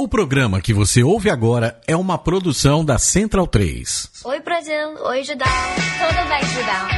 [0.00, 4.08] O programa que você ouve agora é uma produção da Central 3.
[4.24, 4.94] Oi, Brasil.
[5.04, 5.46] Oi, Judão.
[5.98, 6.88] Tudo bem, Judão?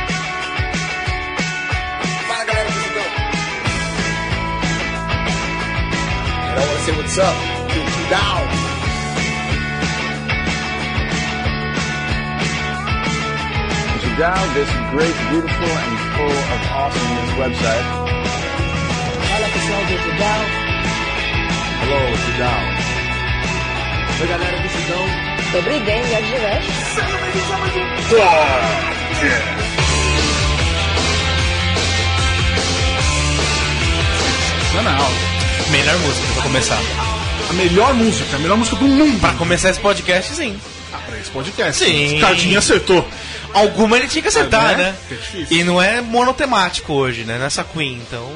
[2.28, 3.02] Fala, galera do Judão.
[6.46, 7.34] I don't wanna say what's up
[7.66, 8.38] to Judão.
[14.00, 17.86] Judão, this great, beautiful, and full of awesomeness website.
[19.28, 20.40] Fala pessoal do Judão.
[21.82, 22.81] Hello, Judão.
[24.22, 25.04] Oi, galera, decisão.
[25.50, 26.44] Sobre games e bem-vindos
[28.20, 28.30] a
[34.60, 35.10] Sensacional.
[35.72, 36.78] Melhor música pra começar.
[37.50, 39.18] A melhor música, a melhor música do mundo.
[39.18, 40.56] Pra começar esse podcast, sim.
[40.92, 41.84] Ah, pra esse podcast.
[41.84, 42.20] Sim.
[42.20, 43.04] Cardinho acertou.
[43.52, 44.94] Alguma ele tinha que acertar, é, né?
[45.10, 45.18] né?
[45.34, 47.38] É e não é monotemático hoje, né?
[47.38, 48.30] Nessa é Queen, então.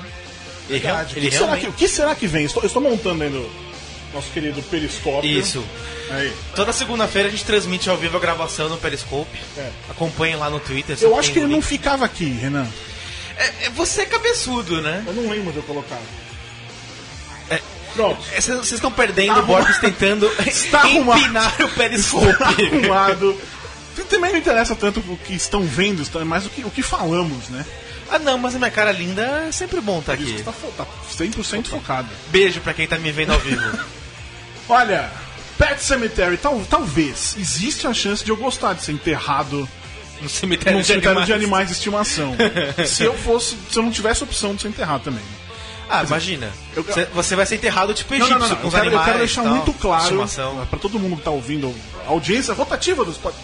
[0.69, 1.15] Verdade.
[1.17, 1.39] Ele, ele o, que realmente...
[1.39, 2.45] será que, o que será que vem?
[2.45, 3.39] Estou, estou montando ainda
[4.17, 5.31] nosso querido periscópio.
[5.31, 5.65] Isso.
[6.11, 6.33] Aí.
[6.55, 9.39] Toda segunda-feira a gente transmite ao vivo a gravação no Periscope.
[9.57, 9.71] É.
[9.91, 10.97] Acompanhem lá no Twitter.
[11.01, 11.67] Eu acho que ele o não link.
[11.67, 12.67] ficava aqui, Renan.
[13.37, 15.03] É, é você é cabeçudo, né?
[15.07, 15.99] Eu não lembro de eu colocar.
[17.51, 17.61] É.
[17.95, 18.21] Pronto.
[18.33, 21.21] É, Vocês vocês estão perdendo Tá o Borbs tentando Está arrumado.
[21.21, 22.43] empinar o Periscope.
[22.43, 23.41] Arrumado.
[24.09, 27.49] Também não interessa tanto o que estão vendo, está- mas o que, o que falamos,
[27.49, 27.65] né?
[28.09, 30.35] ah, não, mas a minha cara linda é sempre bom estar isso aqui.
[30.37, 30.87] que tá, tá
[31.19, 32.09] 100% focado.
[32.29, 33.61] Beijo pra quem tá me vendo ao vivo.
[34.69, 35.11] Olha,
[35.59, 39.69] Pet Cemetery, tal, talvez existe a chance de eu gostar de ser enterrado
[40.21, 41.27] No cemitério, num de, cemitério animais.
[41.27, 42.35] de animais de estimação.
[42.87, 45.23] se eu fosse, se eu não tivesse opção de ser enterrado também.
[45.89, 46.51] Ah, imagina.
[46.75, 48.57] eu- Você- Você vai ser enterrado tipo egípcio, não, não, não.
[48.57, 49.07] com Eu os quero, eu animais.
[49.07, 50.29] quero deixar tal, muito claro
[50.69, 51.73] para todo mundo que tá ouvindo
[52.05, 53.37] a audiência rotativa dos pod...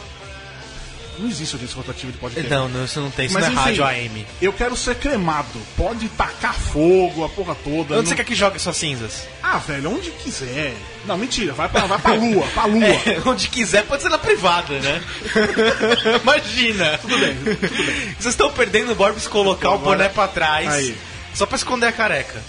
[1.18, 2.48] Não existe audiência rotativa de podcast.
[2.50, 3.26] Não, não, isso não tem.
[3.26, 4.26] Isso Mas não é enfim, rádio AM.
[4.40, 5.60] eu quero ser cremado.
[5.76, 7.94] Pode tacar fogo, a porra toda.
[7.94, 9.26] Onde não- você quer que jogue suas cinzas?
[9.42, 10.74] Ah, velho, onde quiser.
[11.06, 12.82] Não, mentira, vai pra, vai pra lua, pra lua.
[13.06, 15.02] É, onde quiser, pode ser na privada, né?
[16.22, 16.98] Imagina.
[16.98, 18.14] Tudo bem, tudo bem.
[18.18, 20.96] Vocês estão perdendo o Borbs colocar o boné pra trás Aí.
[21.34, 22.42] só pra esconder a careca.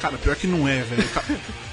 [0.00, 1.06] Cara, pior que não é, velho.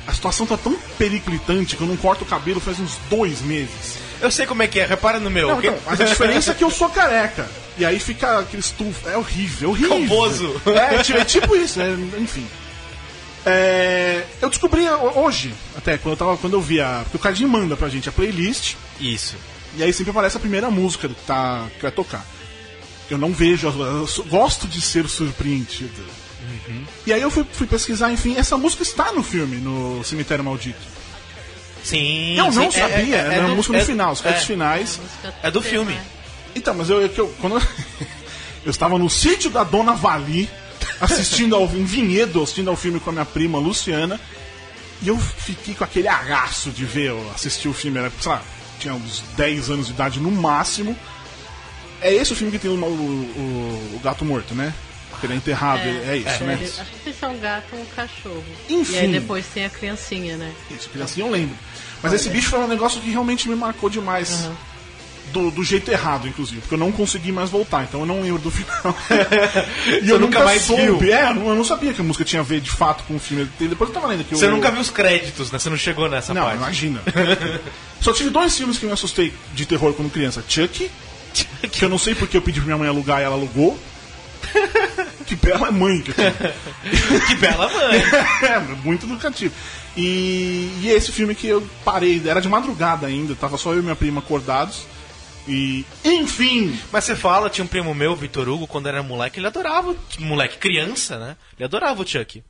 [0.05, 3.97] A situação tá tão periclitante que eu não corto o cabelo faz uns dois meses.
[4.21, 5.47] Eu sei como é que é, repara no meu.
[5.49, 7.47] Não, então, mas a diferença é que eu sou careca.
[7.77, 9.07] E aí fica aquele estufo.
[9.07, 10.61] É horrível, é horrível.
[10.75, 11.95] É, ti- é tipo isso, né?
[12.17, 12.47] Enfim.
[13.45, 17.01] É, eu descobri ho- hoje, até, quando eu, tava, quando eu vi a.
[17.03, 18.75] Porque o Cardinho manda pra gente a playlist.
[18.99, 19.35] Isso.
[19.75, 22.25] E aí sempre aparece a primeira música que, tá, que vai tocar.
[23.09, 26.03] Eu não vejo, eu gosto de ser surpreendido.
[27.05, 30.79] E aí eu fui, fui pesquisar, enfim, essa música está no filme, no Cemitério Maldito.
[31.89, 32.37] Sim.
[32.37, 34.21] eu não sim, sabia, é, é, era é a do- música no é- final, os
[34.21, 34.99] créditos é, finais.
[35.43, 35.97] É do filme.
[36.55, 37.61] Então, mas eu, eu, que eu- quando eu,
[38.65, 40.49] eu estava no sítio da Dona Vali,
[40.99, 44.19] assistindo ao em Vinhedo, assistindo ao filme com a minha prima Luciana,
[45.01, 48.41] e eu fiquei com aquele agaço de ver, assistir o filme, era, sei lá,
[48.79, 50.95] tinha uns 10 anos de idade no máximo.
[52.01, 54.73] É esse o filme que tem o, o, o- o gato morto, né?
[55.19, 56.53] Que ele é enterrado, é, é isso, né?
[56.53, 58.43] Ele- acho que isso é um gato ou um cachorro.
[58.69, 58.93] Enfim.
[58.93, 60.51] E aí depois tem a criancinha, né?
[60.69, 61.55] Isso, que assim eu lembro.
[62.01, 64.49] Mas esse bicho foi um negócio que realmente me marcou demais.
[65.33, 68.41] Do, do jeito errado, inclusive, porque eu não consegui mais voltar, então eu não lembro
[68.41, 68.95] do final.
[70.01, 70.83] e eu nunca nunca mais soube.
[70.83, 71.13] viu?
[71.13, 73.19] É, eu não, não sabia que a música tinha a ver de fato com o
[73.19, 73.45] filme.
[73.59, 75.59] Depois eu tava lendo que Você eu, nunca viu os créditos, né?
[75.59, 76.55] Você não chegou nessa Não, parte.
[76.55, 77.01] imagina.
[77.99, 80.89] Só tive dois filmes que me assustei de terror quando criança: Chuck,
[81.73, 83.77] que eu não sei porque eu pedi pra minha mãe alugar e ela alugou.
[85.27, 87.19] que bela mãe que eu tive.
[87.27, 88.01] que bela mãe.
[88.43, 89.53] é, muito educativo.
[89.97, 93.81] E, e esse filme que eu parei, era de madrugada ainda, tava só eu e
[93.81, 94.85] minha prima acordados.
[95.47, 99.47] E, enfim, Mas você fala, tinha um primo meu, Vitor Hugo, quando era moleque, ele
[99.47, 101.37] adorava, moleque criança, né?
[101.57, 102.43] Ele adorava o Chuck.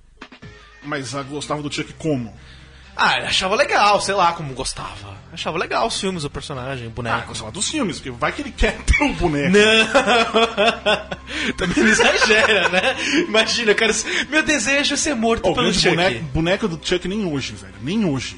[0.84, 2.36] mas eu gostava do Chuck como?
[2.98, 5.16] Ah, ele achava legal, sei lá como gostava.
[5.32, 7.28] Achava legal os filmes, o personagem, o Ah, boneco.
[7.28, 9.52] gostava dos filmes, porque vai que ele quer ter o boneco.
[9.56, 11.54] Não!
[11.58, 12.96] Também não exagera, né?
[13.28, 13.94] Imagina, cara,
[14.30, 15.90] meu desejo é ser morto Ó, o pelo Chuck.
[15.90, 17.74] boneco, boneco do Chuck nem hoje, velho.
[17.82, 18.38] Nem hoje.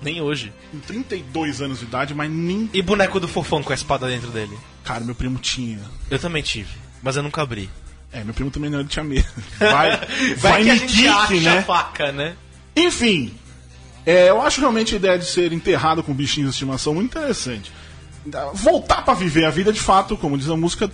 [0.00, 0.52] Nem hoje.
[0.70, 2.70] Com 32 anos de idade, mas nem.
[2.72, 4.56] E boneco do fofão com a espada dentro dele?
[4.84, 5.80] Cara, meu primo tinha.
[6.10, 6.70] Eu também tive,
[7.02, 7.68] mas eu nunca abri.
[8.12, 9.26] É, meu primo também não ele tinha medo.
[9.58, 9.90] Vai,
[10.36, 11.58] Vai, vai, que a me gente kick, acha né?
[11.58, 12.36] a faca, né?
[12.76, 13.34] Enfim,
[14.06, 17.70] é, eu acho realmente a ideia de ser enterrado com bichinhos de estimação muito interessante.
[18.54, 20.90] Voltar pra viver a vida de fato, como diz a música,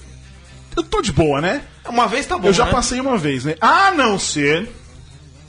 [0.76, 1.62] eu tô de boa, né?
[1.88, 2.70] Uma vez tá bom, eu já né?
[2.72, 3.56] passei uma vez, né?
[3.60, 4.68] A não ser.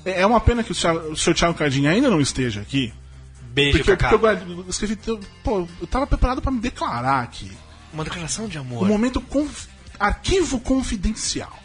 [0.03, 2.93] É é uma pena que o senhor, o senhor Thiago Cardinho ainda não esteja aqui.
[3.41, 4.17] Beijo, Porque, Cacá.
[4.17, 4.97] porque eu, eu escrevi.
[5.07, 7.51] eu- Pô, eu tava preparado pra me declarar aqui.
[7.93, 8.83] Uma declaração de amor.
[8.83, 9.67] O momento conf-
[9.99, 11.57] arquivo confidencial.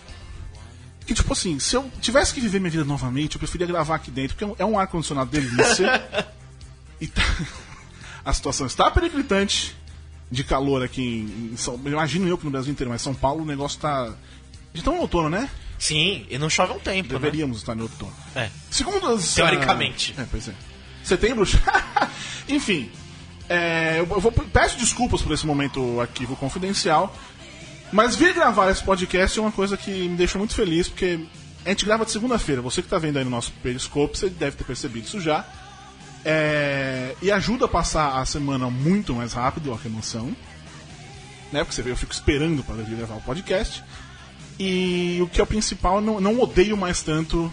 [1.11, 4.13] Que tipo assim, se eu tivesse que viver minha vida novamente, eu preferia gravar aqui
[4.13, 6.31] dentro, porque é um ar-condicionado delícia.
[7.01, 7.23] E tá-
[8.25, 9.75] a situação está periclitante
[10.31, 13.43] de calor aqui em, em São Imagino eu que no Brasil inteiro, mas São Paulo
[13.43, 14.15] o negócio tá.
[14.73, 15.51] De tão outono, né?
[15.81, 17.19] Sim, e não chove há um tempo, né?
[17.19, 18.13] Deveríamos estar no outono.
[18.37, 18.49] É.
[18.71, 19.35] Segundo as.
[19.35, 20.15] Teoricamente.
[20.17, 20.55] ah, é, pois é.
[21.03, 21.45] Setembro.
[22.49, 22.89] Enfim.
[23.49, 27.17] é, eu vou, peço desculpas por esse momento arquivo confidencial.
[27.93, 31.27] Mas vir gravar esse podcast é uma coisa que me deixa muito feliz, porque
[31.65, 32.63] a gente grava de segunda-feira.
[32.63, 35.45] Você que está vendo aí no nosso Periscope, você deve ter percebido isso já.
[36.25, 40.35] É, e ajuda a passar a semana muito mais rápido, ó, que emoção.
[41.51, 41.65] Né?
[41.65, 43.83] Porque você vê, eu fico esperando para vir gravar o podcast.
[44.59, 47.53] E o que é o principal, não, não odeio mais tanto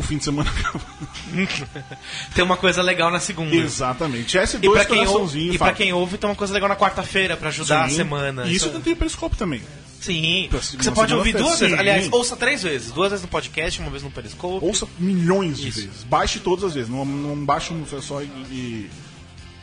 [0.00, 0.50] o fim de semana
[2.34, 3.54] Tem uma coisa legal na segunda.
[3.54, 4.38] Exatamente.
[4.38, 7.36] S2 E pra, quem ouve, e pra quem ouve, tem uma coisa legal na quarta-feira
[7.36, 7.94] pra ajudar Sim.
[7.94, 8.46] a semana.
[8.46, 9.62] E isso tem o Periscope também.
[10.00, 10.48] Sim.
[10.50, 11.78] Você pode ouvir duas vezes.
[11.78, 12.90] Aliás, ouça três vezes.
[12.90, 14.64] Duas vezes no podcast, uma vez no Periscope.
[14.64, 15.80] Ouça milhões de Isso.
[15.82, 16.02] vezes.
[16.04, 16.88] Baixe todas as vezes.
[16.88, 18.90] Não, não baixe um só e, e,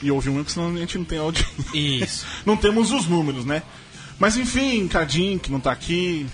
[0.03, 1.55] e ouve um, porque senão a gente não tem audiência.
[1.73, 2.25] Isso.
[2.45, 3.63] não temos os números, né?
[4.19, 6.27] Mas enfim, Cardim, que não tá aqui.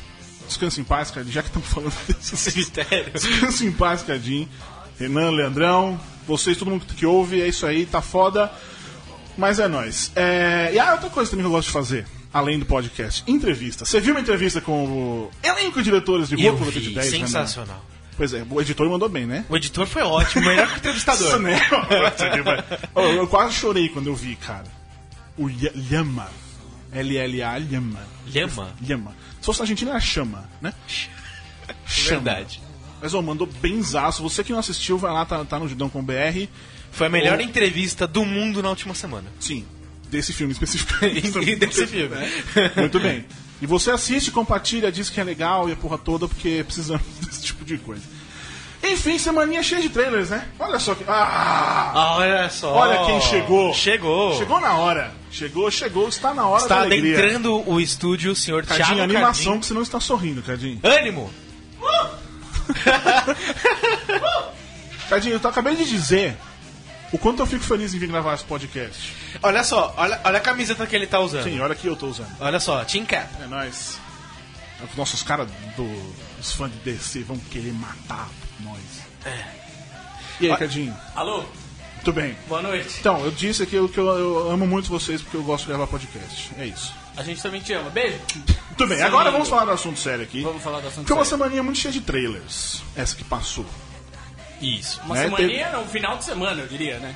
[0.47, 1.31] Descansa em paz, Cardim.
[1.31, 3.11] Já que estamos falando desse Cemitério.
[3.13, 4.47] Descansa em paz, Cardim.
[4.99, 8.51] Renan, Leandrão, vocês, todo mundo que ouve, é isso aí, tá foda.
[9.37, 10.11] Mas é nóis.
[10.15, 10.71] É...
[10.73, 13.85] E ah, outra coisa também que eu gosto de fazer, além do podcast, entrevista.
[13.85, 17.27] Você viu uma entrevista com o elenco de diretores de vi, de 10, Renan?
[17.27, 17.83] sensacional.
[18.15, 19.43] Pois é, o editor mandou bem, né?
[19.49, 21.27] O editor foi ótimo, melhor que o entrevistador.
[21.29, 21.59] Isso, né?
[23.17, 24.65] eu, quase chorei quando eu vi, cara.
[25.35, 26.29] O Lha- Lhama.
[26.91, 28.01] L-L-A, Lhama.
[28.31, 28.71] Lhama?
[28.87, 29.15] Lhama.
[29.43, 30.73] Se fosse na Argentina, era chama, né?
[31.85, 32.21] Chama.
[32.21, 32.61] Verdade.
[33.01, 34.23] Mas, ó, mandou benzaço.
[34.23, 36.47] Você que não assistiu, vai lá, tá, tá no Judão com BR.
[36.91, 39.29] Foi a melhor O- entrevista do mundo na última semana.
[39.39, 39.65] Sim,
[40.09, 41.37] desse filme especificamente.
[41.43, 42.15] E desse filme.
[42.77, 43.25] Muito bem.
[43.61, 47.43] E você assiste, compartilha, diz que é legal e a porra toda, porque precisamos desse
[47.43, 48.01] tipo de coisa.
[48.83, 50.45] Enfim, semaninha cheia de trailers, né?
[50.59, 51.03] Olha só que.
[51.07, 51.91] Ah!
[51.95, 52.73] Ah, olha só.
[52.73, 53.73] Olha quem chegou.
[53.73, 54.37] Chegou.
[54.37, 55.11] Chegou na hora.
[55.31, 57.17] Chegou, chegou, está na hora Está da alegria.
[57.17, 59.59] adentrando o estúdio o senhor Cadinho, Thiago animação Cardim.
[59.61, 60.79] que você não está sorrindo, Cadinho.
[60.83, 61.33] Ânimo!
[65.09, 66.37] Cadinho, eu acabei de dizer
[67.11, 69.15] o quanto eu fico feliz em vir gravar esse podcast.
[69.41, 71.43] Olha só, olha, olha a camiseta que ele tá usando.
[71.45, 72.29] Sim, olha que eu tô usando.
[72.39, 73.27] Olha só, Team Cap.
[73.41, 73.97] É nóis.
[74.89, 76.13] Os nossos caras do.
[76.39, 78.27] Os fãs de DC vão querer matar
[78.63, 78.79] nós.
[79.25, 79.43] É.
[80.39, 80.95] E aí, Cadinho?
[81.15, 81.43] Alô,
[81.95, 82.35] Muito bem.
[82.47, 82.97] boa noite.
[82.99, 85.87] Então, eu disse aqui que eu, eu amo muito vocês porque eu gosto de gravar
[85.87, 86.51] podcast.
[86.57, 86.93] É isso.
[87.15, 87.89] A gente também te ama.
[87.91, 88.17] Beijo.
[88.35, 89.03] Muito bem, Sim.
[89.03, 90.41] agora vamos falar do assunto sério aqui.
[90.41, 91.37] Vamos falar do assunto Foi uma sério.
[91.37, 92.81] semaninha muito cheia de trailers.
[92.95, 93.65] Essa que passou.
[94.59, 94.99] Isso.
[95.05, 97.15] Uma né, semaninha, não, um final de semana, eu diria, né?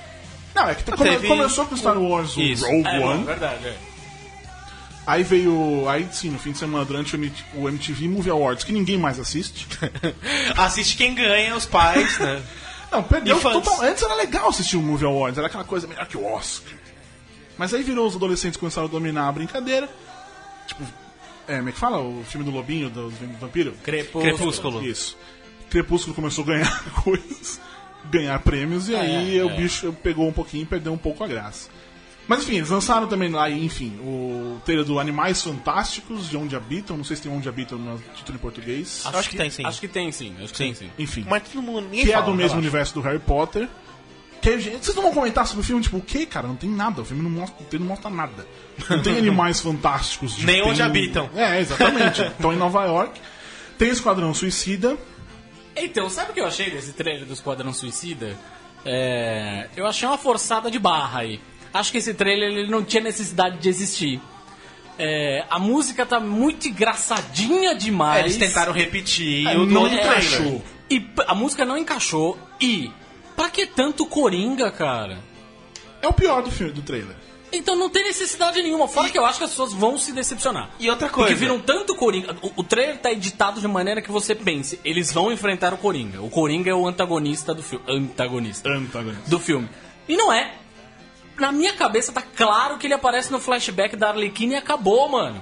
[0.54, 2.66] Não, é que come- Teve- começou com Star Wars o Isso.
[2.66, 3.18] Rogue É, One.
[3.20, 3.78] não, verdade, é.
[5.08, 5.88] Aí veio.
[5.88, 8.98] Aí sim, no fim de semana, durante o MT o MTV Movie Awards, que ninguém
[8.98, 9.66] mais assiste.
[10.58, 12.44] Assiste quem ganha, os pais, né?
[12.92, 13.82] Não, perdeu total.
[13.82, 16.74] Antes era legal assistir o Movie Awards, era aquela coisa melhor que o Oscar.
[17.58, 19.90] Mas aí virou os adolescentes começaram a dominar a brincadeira.
[20.68, 20.84] Tipo,
[21.48, 22.00] é, como é que fala?
[22.00, 23.74] O filme do Lobinho, do, do vampiro?
[23.84, 24.24] Crepúsculo.
[24.24, 24.86] Crepúsculo.
[24.86, 25.18] Isso.
[25.70, 27.62] Crepúsculo começou a ganhar coisas,
[28.12, 29.44] ganhar prêmios, e aí é.
[29.44, 31.70] o bicho pegou um pouquinho e perdeu um pouco a graça.
[32.28, 36.98] Mas enfim, eles lançaram também lá, enfim, o trailer do Animais Fantásticos, de Onde Habitam,
[36.98, 39.04] não sei se tem Onde Habitam no título em português.
[39.06, 39.66] Acho que tem, sim.
[39.66, 40.36] Acho que tem sim.
[40.44, 40.90] Acho que tem sim.
[41.00, 43.68] Enfim, Mas todo mundo, ninguém que é fala, do mesmo universo do Harry Potter.
[44.42, 45.82] Que, vocês não vão comentar sobre o filme?
[45.82, 46.48] Tipo, o que, cara?
[46.48, 47.02] Não tem nada.
[47.02, 48.46] O filme não mostra, não mostra nada.
[48.90, 50.36] Não tem animais fantásticos.
[50.36, 51.30] de- Nem tem onde o- habitam.
[51.36, 52.22] É, exatamente.
[52.22, 53.20] Estão em Nova York.
[53.78, 54.96] Tem Esquadrão Suicida.
[55.76, 58.38] Então, sabe o que eu achei desse trailer do Esquadrão Suicida?
[58.86, 61.40] É, eu achei uma forçada de barra aí.
[61.74, 64.20] Acho que esse trailer ele não tinha necessidade de existir.
[65.00, 68.18] É, a música tá muito engraçadinha demais.
[68.18, 70.08] É, eles tentaram repetir É, o não do trailer.
[70.10, 70.64] encaixou.
[70.90, 72.38] E a música não encaixou.
[72.60, 72.92] E
[73.36, 75.20] pra que tanto Coringa, cara?
[76.02, 77.16] É o pior do filme, do trailer.
[77.52, 78.88] Então não tem necessidade nenhuma.
[78.88, 80.70] Fora que eu acho que as pessoas vão se decepcionar.
[80.80, 81.36] E outra Porque coisa.
[81.36, 82.36] viram tanto Coringa.
[82.42, 86.22] O, o trailer tá editado de maneira que você pense, eles vão enfrentar o Coringa.
[86.22, 87.86] O Coringa é o antagonista do filme.
[87.88, 88.68] Antagonista.
[88.70, 89.30] Antagonista.
[89.30, 89.70] Do filme.
[90.10, 90.54] E não é.
[91.38, 95.42] Na minha cabeça tá claro que ele aparece no flashback da Arlequina e acabou, mano.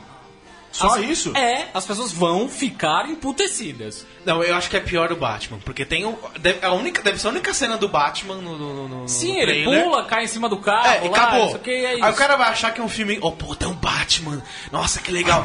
[0.71, 1.31] Só As- isso?
[1.37, 4.05] É, as pessoas vão ficar emputecidas.
[4.25, 7.17] Não, eu acho que é pior o Batman, porque tem o, deve, a única, deve
[7.17, 9.83] ser a única cena do Batman no, no, no- no Sim, ele trailer.
[9.85, 11.47] pula, cai em cima do carro, É, e lá, acabou.
[11.47, 12.03] isso aqui, é isso.
[12.03, 13.17] Aí o cara vai achar que é um filme.
[13.21, 14.43] Oh, pô, tem um Batman.
[14.71, 15.43] Nossa, que legal.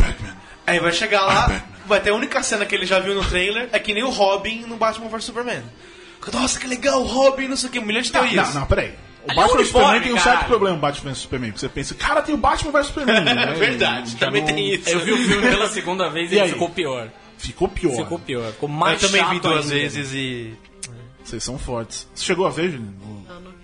[0.67, 3.69] Aí vai chegar lá, vai ter a única cena que ele já viu no trailer,
[3.73, 5.63] é que nem o Robin no Batman vs Superman.
[6.33, 8.53] Nossa, que legal, o Robin, não sei o que, um milhão de teorias.
[8.53, 8.95] não, não, peraí.
[9.29, 11.51] O é Batman um vs Superman tem um certo problema, o Batman vs Superman.
[11.51, 13.21] Porque você pensa, cara, tem o Batman vs Superman.
[13.35, 13.43] né?
[13.51, 14.89] É verdade, Já também não- tem isso.
[14.89, 16.53] Eu vi o filme pela segunda vez e, E ele aí?
[16.53, 17.09] ficou pior.
[17.39, 17.97] Ficou pior.
[17.97, 18.53] Ficou pior.
[18.53, 19.75] Ficou Eu mais também vi duas ainda.
[19.75, 20.55] vezes e.
[21.25, 22.09] Vocês são fortes.
[22.15, 22.95] Você chegou a ver, Juliano?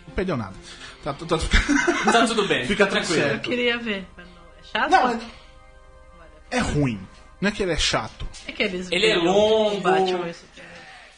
[0.06, 0.54] O perdeu nada.
[1.02, 1.38] Tá, tá, tá-
[2.12, 3.22] Tá tudo bem, Fica fica tranquilo.
[3.22, 4.06] Eu queria ver.
[4.16, 4.42] mas não-
[4.80, 4.90] É chato?
[4.90, 5.18] Não, é,
[6.50, 7.00] é ruim.
[7.40, 8.26] Não é que ele é chato.
[8.46, 9.80] É que eles Ele é longo.
[9.80, 10.72] Batman e o Superman.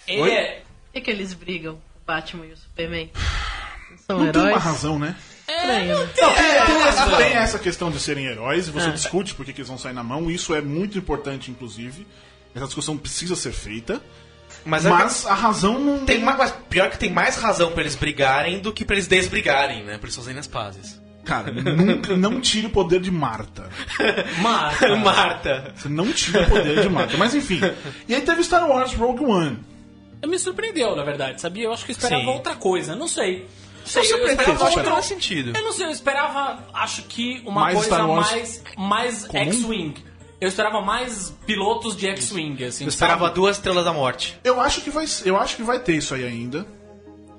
[0.06, 0.62] Ele é.
[0.94, 3.10] É que eles brigam, o Batman e o Superman.
[4.08, 4.64] Não São Não tem uma heróis.
[4.64, 5.14] razão, né?
[5.46, 5.92] Né?
[5.92, 9.52] Não, tem, tem essa, tem essa questão de serem heróis, e você discute por que
[9.52, 12.06] eles vão sair na mão, isso é muito importante, inclusive.
[12.54, 14.00] Essa discussão precisa ser feita.
[14.64, 16.04] Mas, Mas a razão não.
[16.04, 19.84] tem mas pior que tem mais razão pra eles brigarem do que pra eles desbrigarem,
[19.84, 19.96] né?
[19.98, 21.00] Pra eles fazerem as pazes.
[21.24, 23.68] Cara, nunca não tire o poder de Marta.
[24.40, 24.96] Marta.
[24.96, 25.72] Marta.
[25.76, 27.16] Você não tira o poder de Marta.
[27.18, 27.60] Mas enfim.
[28.08, 29.58] E aí teve Star Wars Rogue One.
[30.26, 31.64] Me surpreendeu, na verdade, sabia?
[31.64, 32.28] Eu acho que eu esperava Sim.
[32.28, 32.96] outra coisa.
[32.96, 33.46] Não sei.
[33.88, 35.52] Sei, eu esperava acho que outra- faz sentido.
[35.56, 39.24] Eu não sei, eu esperava, acho que uma Mais coisa mais, mais?
[39.34, 39.94] X-Wing.
[40.40, 42.84] Eu esperava mais pilotos de X-Wing, assim.
[42.84, 43.34] Eu esperava sabe?
[43.34, 44.38] duas estrelas da morte.
[44.44, 46.64] Eu acho que vai, eu acho que vai ter isso aí ainda.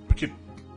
[0.07, 0.29] Porque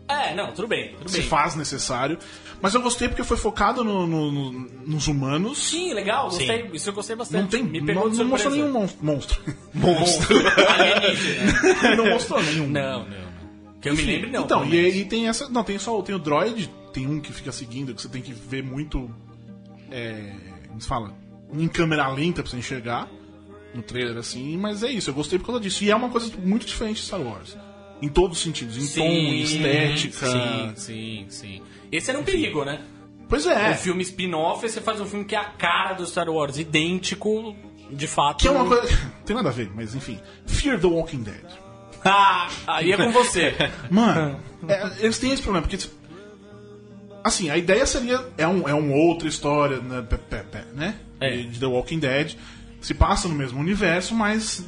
[0.09, 1.27] É, não, tudo bem, tudo se bem.
[1.29, 2.19] faz necessário.
[2.61, 4.53] Mas eu gostei porque foi focado no- no- no-
[4.87, 5.59] nos humanos.
[5.71, 6.71] Sim, legal, gostei.
[6.73, 7.41] Isso eu gostei bastante.
[7.43, 7.65] Não tem.
[7.65, 9.41] Me pegou não, não mostrou nenhum mon- monstro.
[9.75, 10.37] Monstro.
[10.69, 11.97] Alienígena.
[11.97, 12.69] não mostrou nenhum.
[12.69, 13.32] Não, não.
[13.83, 14.45] Que eu me Enfim, lembre, não.
[14.45, 15.49] Então, e aí tem essa.
[15.49, 18.33] Não, tem só tem o droid, tem um que fica seguindo, que você tem que
[18.33, 19.11] ver muito.
[19.91, 20.33] É.
[20.69, 21.13] Como se fala?
[21.53, 23.11] Em câmera lenta pra você enxergar.
[23.75, 25.83] No trailer assim, mas é isso, eu gostei por causa disso.
[25.83, 27.57] E é uma coisa muito diferente de Star Wars.
[28.03, 30.27] Em todos os sentidos, em tom, em estética.
[30.27, 31.63] Sim, sim, sim.
[31.91, 32.83] Esse era um perigo, né?
[33.31, 33.71] Pois é.
[33.71, 37.57] Um filme spin-off, você faz um filme que é a cara do Star Wars, idêntico,
[37.91, 38.43] de fato.
[38.43, 38.87] Que é uma coisa.
[39.25, 40.21] Tem nada a ver, mas enfim.
[40.47, 41.47] Fear the Walking Dead.
[42.05, 43.55] Ah, aí é com você.
[43.91, 45.89] Mano, é, eles têm esse problema, porque.
[47.25, 48.25] Assim, a ideia seria.
[48.37, 50.05] É, um, é uma outra história, né?
[50.75, 50.95] né?
[51.21, 51.31] É.
[51.31, 52.35] De, de The Walking Dead.
[52.81, 54.67] Se passa no mesmo universo, mas.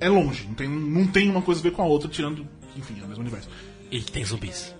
[0.00, 0.44] É longe.
[0.46, 2.46] Não tem, não tem uma coisa a ver com a outra, tirando.
[2.76, 3.48] Enfim, é o mesmo universo.
[3.90, 4.74] E tem zumbis.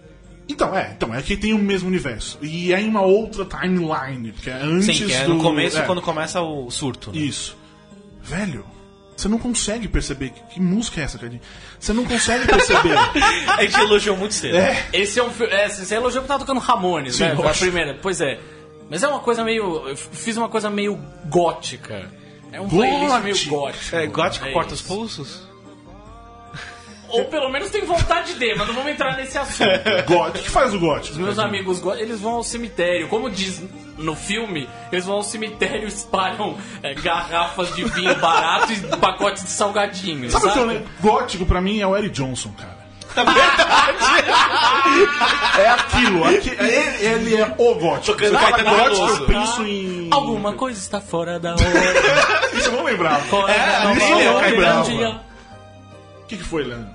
[0.49, 2.39] Então, é, então, é que tem o mesmo universo.
[2.43, 5.35] E é em uma outra timeline, porque é antes Sim, que é do.
[5.35, 7.11] no começo, é, quando começa o surto.
[7.13, 7.19] né?
[7.19, 7.57] Isso.
[8.23, 8.65] Velho,
[9.17, 10.31] você não consegue perceber.
[10.31, 11.41] Que, que música é essa, Cadinho?
[11.79, 12.97] Você não consegue perceber.
[13.57, 14.57] A gente elogiou muito cedo.
[14.57, 14.87] é.
[14.93, 15.53] Esse é um filme.
[15.53, 17.37] É, você elogiou que tava tocando Ramones, Sim, né?
[17.37, 17.99] Foi a primeira.
[18.01, 18.39] Pois é.
[18.91, 19.89] Mas é uma coisa meio.
[19.89, 22.11] Eu fiz uma coisa meio gótica.
[22.53, 23.97] É um playlist meio gótico.
[23.97, 25.43] É, gótico É corta os pulsos?
[27.19, 29.69] Ou pelo menos tem vontade de, mas não vamos entrar nesse assunto.
[30.07, 30.39] Gótico.
[30.39, 31.19] O que faz o gótico?
[31.19, 33.09] Meus amigos, eles vão ao cemitério.
[33.09, 33.63] Como diz
[33.99, 39.45] no filme, eles vão ao cemitério e espalham é, garrafas de vinho barato e pacotes
[39.45, 40.33] de salgadinhos.
[40.33, 40.91] Sabe o Sabe, que eu lembro?
[41.01, 42.75] Gótico pra mim é o Eric Johnson, cara.
[45.59, 48.17] é aquilo, aqui, ele, ele é o gótico.
[48.19, 49.23] Tocando Você fala Caetano Veloso.
[49.23, 50.09] eu penso em.
[50.11, 51.63] Alguma coisa está fora da hora.
[52.59, 53.21] Isso eu não lembrava.
[53.27, 54.83] Fora É, da isso hora, eu lembrava.
[54.85, 55.21] dia.
[56.23, 56.91] O que, que foi, Leandro?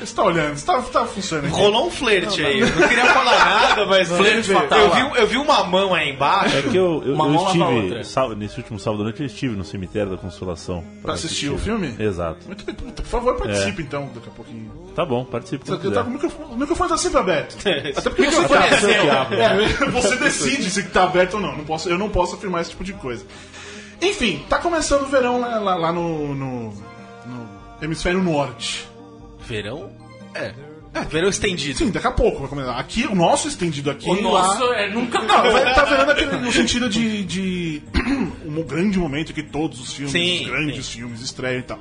[0.00, 1.56] Você tá olhando, você tá, tá funcionando aqui.
[1.56, 2.60] Rolou um flerte aí.
[2.60, 4.08] Eu não queria falar nada, mas.
[4.08, 4.90] Flerte eu, fatal.
[4.90, 6.56] vi, eu vi uma mão aí embaixo.
[6.56, 8.04] É que eu, eu, Uma eu estive, outra.
[8.04, 10.84] sá- nesse último sábado à noite, eu estive no cemitério da Consolação.
[11.02, 11.94] Pra assistir o filme?
[11.98, 12.46] Exato.
[12.46, 14.70] Muito Por favor, participe então, daqui a pouquinho.
[14.94, 17.56] Tá bom, participe Você tá o microfone, o microfone tá sempre aberto.
[17.96, 18.86] Até porque você Tá, conhece.
[18.90, 21.56] É, você decide se tá aberto ou não.
[21.56, 23.24] não posso, eu não posso afirmar esse tipo de coisa.
[24.00, 26.68] Enfim, tá começando o verão lá, lá- lá no, no,
[27.26, 27.48] no
[27.80, 28.88] hemisfério norte.
[29.46, 29.90] Verão?
[30.34, 30.52] É.
[30.96, 31.76] É, verão estendido.
[31.76, 32.78] Sim, daqui a pouco vai começar.
[32.78, 34.08] Aqui, o nosso estendido aqui.
[34.08, 34.80] O nosso lá...
[34.80, 35.20] é nunca.
[35.20, 37.82] Não, vai tá vendo aquele, no sentido de, de
[38.46, 41.78] um grande momento que todos os filmes, Sim, os grandes filmes estreiam e tal.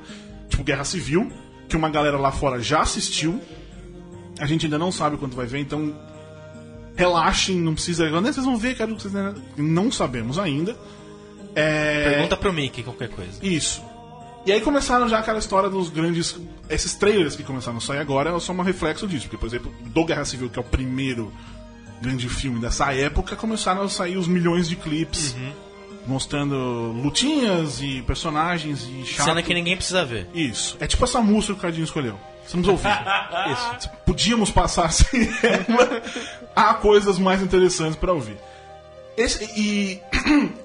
[0.50, 1.31] Tipo Guerra Civil,
[1.69, 3.41] que uma galera lá fora já assistiu.
[4.38, 5.95] A gente ainda não sabe quando vai ver, então
[6.98, 8.10] relaxem, não precisa.
[8.10, 9.13] Vocês vão ver, quero que vocês
[9.55, 10.75] não sabemos ainda.
[11.55, 12.10] É...
[12.10, 13.39] Pergunta pro Mickey qualquer coisa.
[13.41, 13.81] Isso.
[14.46, 16.36] E aí começaram já aquela história dos grandes.
[16.70, 19.24] Esses trailers que começaram a sair agora são um reflexo disso.
[19.24, 21.34] Porque, por exemplo, do Guerra Civil, que é o primeiro
[22.02, 25.52] grande filme dessa época, começaram a sair os milhões de clipes Uhum.
[26.06, 26.56] mostrando
[27.02, 29.25] lutinhas e personagens e chato.
[29.25, 30.28] Cena que ninguém precisa ver.
[30.34, 30.78] Isso.
[30.80, 32.20] É tipo essa música que o Cardinho escolheu.
[32.44, 32.88] Precisa ouvir.
[33.80, 33.90] Isso.
[34.06, 36.02] Podíamos passar sem ela.
[36.56, 38.38] Há coisas mais interessantes pra ouvir.
[39.18, 40.00] Esse, e.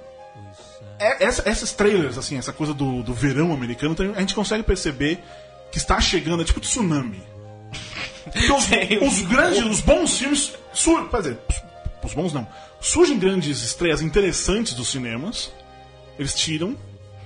[1.01, 5.19] é- essa- essas trailers, assim, essa coisa do, do verão americano, a gente consegue perceber
[5.73, 7.23] que está chegando, é tipo tsunami.
[8.35, 8.69] Os,
[9.09, 10.53] os grandes, os bons filmes.
[10.73, 11.39] Sur, quer dizer,
[12.05, 12.47] os bons não.
[12.81, 15.51] Surgem grandes estreias interessantes dos cinemas.
[16.19, 16.77] Eles tiram.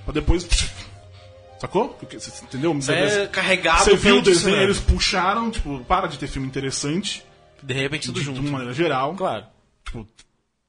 [0.03, 0.47] Pra depois.
[1.59, 1.97] Sacou?
[2.11, 2.77] Você entendeu?
[2.77, 7.23] Isso é carregado Você viu o desenho, eles puxaram, tipo, para de ter filme interessante,
[7.63, 8.41] De repente tudo de, de junto.
[8.41, 9.15] uma maneira geral.
[9.15, 9.45] Claro.
[9.85, 10.05] Tipo,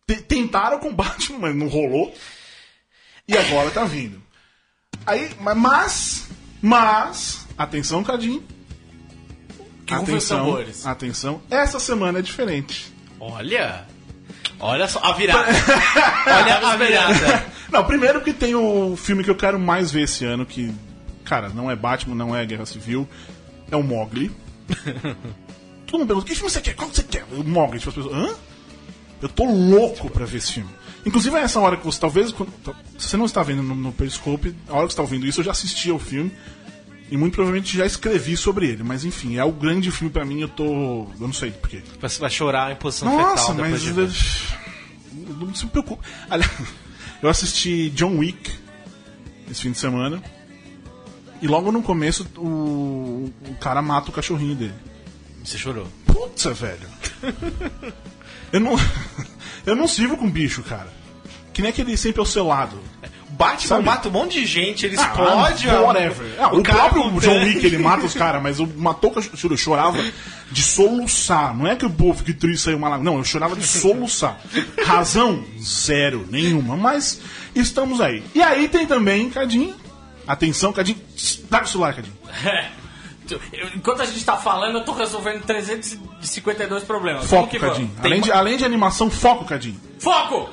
[0.06, 2.14] te- tentaram com Batman, mas não rolou.
[3.28, 4.22] E agora tá vindo.
[5.04, 6.28] Aí, ma- mas,
[6.62, 8.06] mas, atenção, os
[9.88, 11.42] atenção, atenção.
[11.50, 12.92] Essa semana é diferente.
[13.20, 13.84] Olha.
[14.58, 15.48] Olha só a virada.
[16.26, 17.46] Olha a virada.
[17.70, 20.72] Não, primeiro que tem o filme que eu quero mais ver esse ano, que,
[21.24, 23.08] cara, não é Batman, não é Guerra Civil,
[23.70, 24.30] é o Mogli.
[25.86, 26.74] Todo mundo pergunta, que filme você quer?
[26.74, 27.24] Qual que você quer?
[27.32, 27.80] O Mogli.
[27.80, 28.34] Tipo, as pessoas, hã?
[29.20, 30.70] Eu tô louco pra ver esse filme.
[31.06, 32.52] Inclusive, é essa hora que você, talvez, quando-
[32.98, 35.40] se você não está vendo no, no Periscope, a hora que você está ouvindo isso,
[35.40, 36.30] eu já assisti ao filme.
[37.08, 38.82] E muito provavelmente já escrevi sobre ele.
[38.82, 40.64] Mas enfim, é o grande filme pra mim, eu tô.
[40.64, 41.80] Eu não sei por quê.
[42.00, 43.80] Você vai chorar em posição Nossa, fetal mas.
[43.80, 44.10] de ver.
[45.38, 46.02] Não se preocupe.
[46.28, 46.50] Aliás,
[47.22, 48.50] eu assisti John Wick
[49.48, 50.20] esse fim de semana.
[51.40, 54.74] E logo no começo o, o cara mata o cachorrinho dele.
[55.44, 55.86] Você chorou.
[56.06, 56.88] Putz, velho.
[58.52, 58.74] Eu não.
[59.66, 60.88] Eu não sirvo com bicho, cara.
[61.52, 62.78] Que nem aquele sempre ao seu lado.
[63.30, 63.84] Batman Sabe?
[63.84, 65.68] mata um monte de gente, ele Ah, explode.
[65.68, 66.26] ah, whatever.
[66.38, 69.36] Ah, o, cara próprio John Wick, ele mata os caras, mas eu matou o cachorro.
[69.52, 69.98] Eu chorava
[70.50, 71.54] de soluçar.
[71.54, 72.96] Não é que o povo que triste saiu uma.
[72.96, 74.38] Não, eu chorava de soluçar.
[74.86, 75.44] Razão?
[75.60, 76.76] Zero, nenhuma.
[76.76, 77.20] Mas
[77.54, 78.22] estamos aí.
[78.34, 79.74] E aí tem também, Cadinho.
[80.26, 80.98] Atenção, Cadinho.
[81.50, 82.14] Dá o celular, Cadinho.
[83.74, 87.24] Enquanto a gente tá falando, eu tô resolvendo 352 problemas.
[87.26, 87.58] Foco.
[87.58, 87.90] Cadinho.
[88.02, 89.80] Além de, além de animação, foco, Cadinho.
[89.98, 90.48] Foco!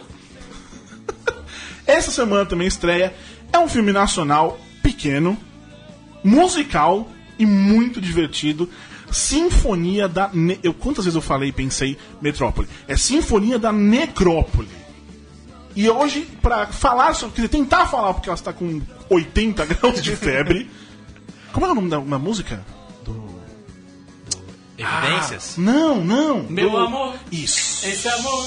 [1.85, 3.13] Essa semana também estreia.
[3.51, 5.37] É um filme nacional pequeno,
[6.23, 8.69] musical e muito divertido.
[9.11, 10.29] Sinfonia da.
[10.33, 12.67] Ne- eu, quantas vezes eu falei e pensei Metrópole?
[12.87, 14.69] É Sinfonia da Necrópole.
[15.75, 17.35] E hoje, pra falar sobre.
[17.35, 20.69] Quer dizer, tentar falar, porque ela está com 80 graus de febre.
[21.53, 22.61] Como é o nome da, da música?
[24.77, 25.55] Evidências?
[25.57, 26.43] Não, não.
[26.43, 27.15] Meu do- amor.
[27.31, 27.85] Isso.
[27.87, 28.45] Esse amor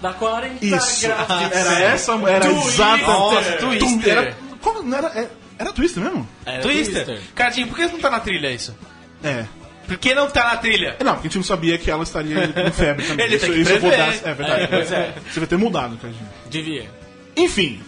[0.00, 1.02] dá 40 Isso.
[1.06, 2.68] graus Era essa, era Twister.
[2.72, 3.02] exata.
[3.06, 4.08] Nossa, Twister.
[4.18, 6.26] Era, qual- não era, é- era Twister mesmo?
[6.46, 7.20] Era Twister.
[7.34, 8.74] Cadinho, por que não tá na trilha isso?
[9.22, 9.44] É.
[9.86, 10.96] Por que não tá na trilha?
[11.04, 13.24] Não, porque a gente não sabia que ela estaria com febre também.
[13.26, 14.20] Ele isso, tem que isso eu vou prever.
[14.20, 14.28] dar.
[14.30, 14.62] É verdade.
[14.62, 15.14] É, pois é.
[15.32, 16.28] Você vai ter mudado, Cadinho.
[16.50, 16.90] Devia.
[17.36, 17.80] Enfim,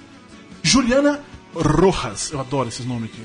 [0.63, 1.21] Juliana
[1.55, 2.31] Rojas.
[2.33, 3.23] Eu adoro esses nomes aqui.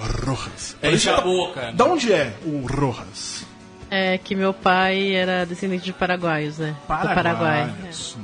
[0.00, 0.76] Rojas.
[0.82, 1.72] Enche a boca.
[1.72, 3.44] Da onde é o Rojas?
[3.90, 6.76] É que meu pai era descendente de paraguaios, né?
[6.80, 7.74] Do Paraguai.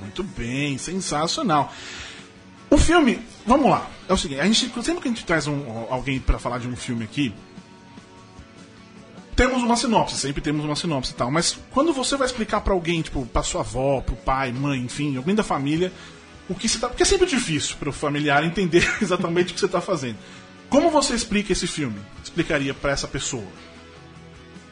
[0.01, 1.73] Muito bem, sensacional.
[2.71, 3.87] O filme, vamos lá.
[4.09, 6.69] É o seguinte, a gente, sempre que a gente traz um- alguém pra falar de
[6.69, 7.35] um filme aqui,
[9.35, 11.31] temos uma sinopse, sempre temos uma sinopse e tal.
[11.31, 15.17] Mas quando você vai explicar pra alguém, tipo, pra sua avó, pro pai, mãe, enfim,
[15.17, 15.93] alguém da família,
[16.49, 16.89] o que você tá.
[16.89, 20.17] Porque é sempre difícil pro familiar entender exatamente o que você tá fazendo.
[20.69, 21.99] Como você explica esse filme?
[22.23, 23.47] Explicaria pra essa pessoa?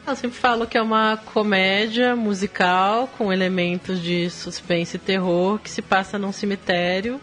[0.07, 5.69] Eu sempre falo que é uma comédia musical com elementos de suspense e terror que
[5.69, 7.19] se passa num cemitério.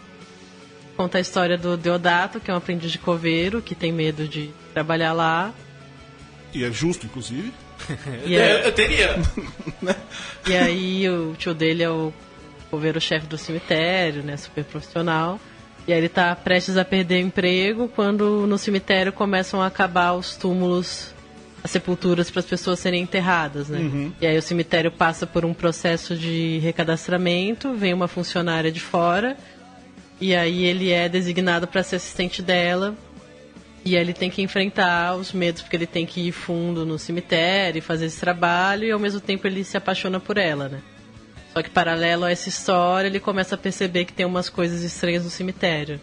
[0.97, 4.51] Conta a história do Deodato, que é um aprendiz de coveiro, que tem medo de
[4.75, 5.53] trabalhar lá.
[6.53, 7.53] E é justo, inclusive.
[8.27, 9.17] E, Eu, é- eu teria.
[10.49, 12.13] e aí o tio dele é o
[12.71, 14.37] coveiro-chefe do cemitério, né?
[14.37, 15.41] Super profissional.
[15.87, 20.37] E aí ele tá prestes a perder emprego quando no cemitério começam a acabar os
[20.37, 21.13] túmulos,
[21.63, 23.81] as sepulturas para as pessoas serem enterradas, né?
[24.21, 29.37] E aí o cemitério passa por um processo de recadastramento, vem uma funcionária de fora,
[30.21, 32.95] e aí ele é designado para ser assistente dela.
[33.85, 36.97] E aí ele tem que enfrentar os medos, porque ele tem que ir fundo no
[36.97, 40.79] cemitério e fazer esse trabalho, e ao mesmo tempo ele se apaixona por ela, né?
[41.53, 45.25] Só que paralelo a essa história, ele começa a perceber que tem umas coisas estranhas
[45.25, 46.01] no cemitério.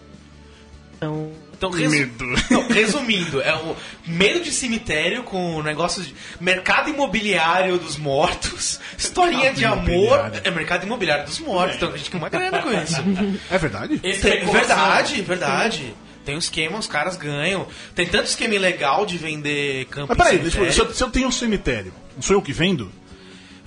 [0.96, 2.26] Então, Então, resu- Medo.
[2.52, 9.52] Não, resumindo, é o medo de cemitério com negócios de mercado imobiliário dos mortos, historinha
[9.54, 10.32] Mercado de amor.
[10.44, 13.02] É mercado imobiliário dos mortos, então a gente ganha uma grana com isso.
[13.50, 14.00] É verdade?
[14.04, 15.96] Esse Tem- é verdade, assim, verdade.
[16.26, 17.66] Tem um esquema, os caras ganham.
[17.96, 20.74] Tem tanto esquema ilegal de vender campo Mas peraí, deixa eu, cemitério.
[20.74, 22.92] se, eu, se eu tenho um cemitério, não sou eu que vendo?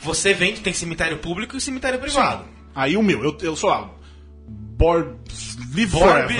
[0.02, 2.44] Você vende, tem cemitério público e cemitério privado.
[2.74, 3.90] Aí o meu, eu, eu sou lá.
[4.48, 6.36] Borbs Live Forever.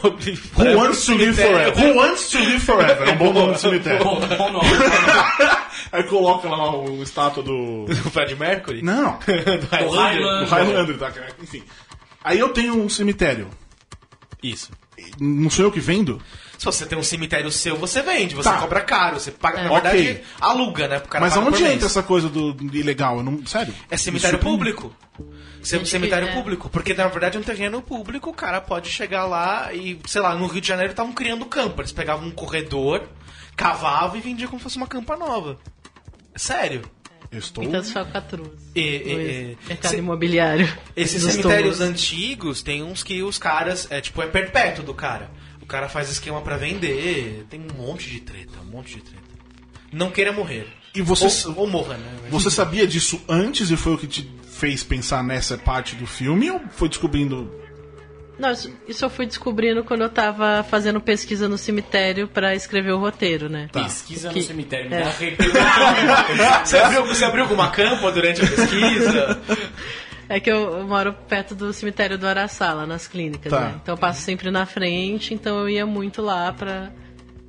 [0.00, 0.40] Borbs.
[0.58, 1.80] Who wants to live forever?
[1.80, 3.08] Who wants to live forever?
[3.08, 4.04] É um bom nome de cemitério.
[4.04, 4.68] Bom, bom nome.
[5.92, 7.84] Aí coloca lá o estátua do.
[7.84, 8.82] O Fred Mercury?
[8.82, 9.26] Não, Do
[9.60, 10.48] Do do Highlander.
[10.48, 11.12] Highlander, tá?
[11.42, 11.62] Enfim.
[12.22, 13.48] Aí eu tenho um cemitério.
[14.42, 14.70] Isso.
[15.20, 16.20] Não sou eu que vendo?
[16.58, 18.58] Se você tem um cemitério seu, você vende, você Tá.
[18.58, 19.90] cobra caro, você paga, na Ok.
[19.90, 20.98] verdade, aluga, né?
[21.00, 21.74] pro cara Mas paga aonde mês.
[21.74, 23.18] entra essa coisa do, do ilegal?
[23.18, 23.74] Eu não, sério?
[23.90, 24.94] É cemitério Isso- público.
[25.62, 26.32] Sem- Cemitério é.
[26.32, 26.68] público.
[26.68, 30.34] Porque na verdade é um terreno público, o cara pode chegar lá e, sei lá,
[30.34, 31.80] no Rio de Janeiro estavam criando campo.
[31.80, 33.02] Eles pegavam um corredor,
[33.56, 35.58] cavavam e vendiam como se fosse uma campa nova.
[36.34, 36.82] É Sério.
[37.32, 37.64] Eu estou.
[37.64, 38.52] muitas falcatruas.
[38.76, 40.72] E- e- e- mercado se- imobiliário.
[40.94, 45.30] Esses dos cemitérios antigos, tem uns que os caras, é tipo, é perpétuo do cara.
[45.64, 49.24] O cara faz esquema pra vender, tem um monte de treta, um monte de treta.
[49.90, 50.66] Não queira morrer.
[50.94, 52.06] E você, Ou, ou morra, né?
[52.30, 56.50] você sabia disso antes e foi o que te fez pensar nessa parte do filme
[56.50, 57.50] ou foi descobrindo.
[58.38, 62.92] Não, isso, isso eu fui descobrindo quando eu tava fazendo pesquisa no cemitério pra escrever
[62.92, 63.68] o roteiro, né?
[63.72, 65.04] Pesquisa Que- no cemitério, me é.
[65.04, 66.64] dá.
[66.64, 69.40] Você abriu, você abriu alguma campa durante a pesquisa?
[70.28, 73.60] É que eu, eu moro perto do cemitério do Araçá, lá nas clínicas, Tá.
[73.60, 73.74] né?
[73.82, 76.90] Então eu passo sempre na frente, então eu ia muito lá pra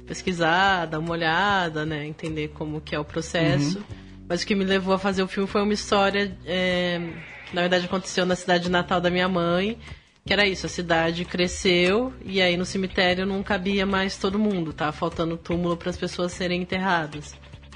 [0.05, 2.05] pesquisar, dar uma olhada, né?
[2.05, 3.83] Entender como que é o processo.
[4.27, 6.99] Mas o que me levou a fazer o filme foi uma história é,
[7.47, 9.77] que na verdade aconteceu na cidade natal da minha mãe.
[10.25, 14.73] Que era isso, a cidade cresceu e aí no cemitério não cabia mais todo mundo,
[14.73, 17.35] tava faltando túmulo para as pessoas serem enterradas.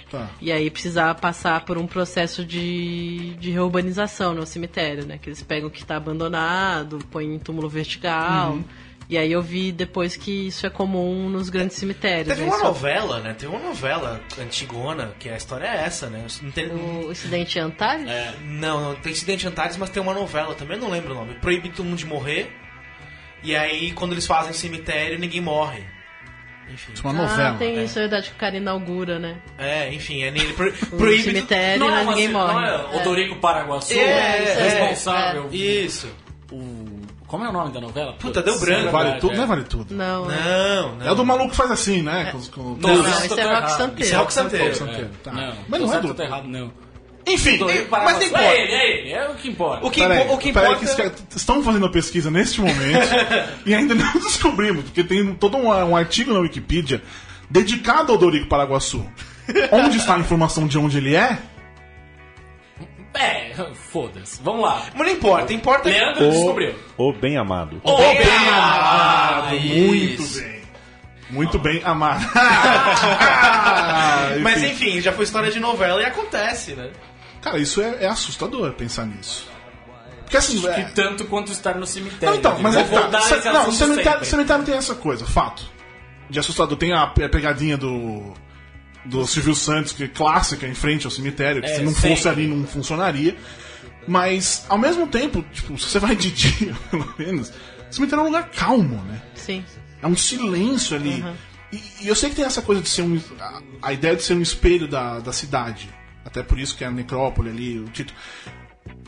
[0.09, 0.29] Tá.
[0.41, 5.19] E aí precisava passar por um processo de, de reurbanização no cemitério, né?
[5.21, 8.59] Que eles pegam o que está abandonado, põem em túmulo vertical.
[9.09, 12.27] E aí eu vi depois que isso é comum nos grandes cemitérios.
[12.27, 12.47] Teve né?
[12.47, 13.33] uma Isso- novela, né?
[13.33, 16.27] Teve uma novela antigona, que a história é essa, né?
[16.43, 18.05] Não tem, O Incidente Antares?
[18.43, 21.33] não, não, tem Incidente Antares, mas tem uma novela também, eu não lembro o nome.
[21.35, 22.55] Proíbe todo mundo de morrer.
[23.41, 25.83] E aí, quando eles fazem cemitério, ninguém morre.
[26.71, 26.93] Enfim.
[26.93, 27.49] Isso é uma novela.
[27.49, 27.83] Ah, tem é.
[27.83, 29.37] isso, é verdade, que o cara inaugura, né?
[29.57, 30.53] É, enfim, é nele.
[30.53, 31.23] Pro, proíbe.
[31.23, 32.53] cemitério, Não é, mas ninguém morre.
[32.53, 33.93] Não é o Dorico Paraguaçu?
[33.93, 35.49] É, é, responsável.
[35.51, 36.07] Isso.
[36.51, 38.13] O- Como é o nome da novela?
[38.13, 38.89] Puta, deu branco.
[38.91, 39.33] Vale verdade, tudo?
[39.33, 39.37] é.
[39.37, 39.93] Não é vale tudo.
[39.95, 40.37] Não, né?
[40.45, 41.05] Não, não.
[41.07, 42.31] É o do maluco que faz assim, né?
[42.31, 42.61] Com, com...
[42.79, 43.71] Não, Não, isso esse é Rock.
[43.71, 44.01] Santeiro.
[44.01, 45.09] Isso é Rock Santeiro.
[45.23, 45.31] Tá.
[45.31, 46.71] Não, Mas não é do- tô errado, não.
[47.29, 49.85] Enfim, mas nem É ele, é ele, é o que importa.
[49.85, 50.85] O que, Peraí, impo- o que peraí, importa...
[50.85, 53.07] que os caras estão fazendo a pesquisa neste momento
[53.65, 57.01] e ainda não descobrimos, porque tem todo um, um artigo na Wikipedia
[57.49, 59.05] dedicado ao Dorico Paraguaçu.
[59.71, 61.39] Onde está a informação de onde ele é?
[63.13, 63.51] É,
[63.91, 64.39] foda-se.
[64.43, 64.83] Vamos lá.
[64.95, 65.89] Mas não importa, importa...
[65.89, 66.75] Leandro descobriu.
[66.97, 67.81] O bem amado.
[67.83, 69.55] Ô, bem amado.
[69.59, 70.39] Muito Isso.
[70.41, 70.59] bem.
[71.31, 72.25] Muito bem amado.
[74.41, 76.89] Mas enfim, já foi história de novela e acontece, né?
[77.41, 79.47] Cara, isso é, é assustador pensar nisso.
[80.21, 80.67] Porque assim.
[80.67, 82.27] é- Que tanto quanto estar no cemitério.
[82.33, 83.53] Não, então, mas é tá.
[83.53, 85.65] não, cemitério, cemitério tem essa coisa, fato.
[86.29, 86.77] De assustador.
[86.77, 88.33] Tem a, pe- a pegadinha do.
[89.05, 92.17] Do Silvio Santos, que é clássica, em frente ao cemitério, que É, se não fosse
[92.23, 92.29] sempre.
[92.43, 93.35] ali não funcionaria.
[94.07, 98.23] Mas, ao mesmo tempo, tipo, se você vai de dia, pelo menos, o cemitério é
[98.23, 99.21] um lugar calmo, né?
[99.35, 99.63] Sim.
[100.01, 101.23] É um silêncio ali.
[101.71, 103.19] E, e eu sei que tem essa coisa de ser um.
[103.39, 105.89] A, a ideia de ser um espelho da, da cidade.
[106.23, 108.17] Até por isso que é a necrópole ali, o título.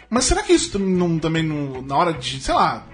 [0.10, 2.40] Mas será que isso não, também, não, na hora de.
[2.42, 2.88] sei lá.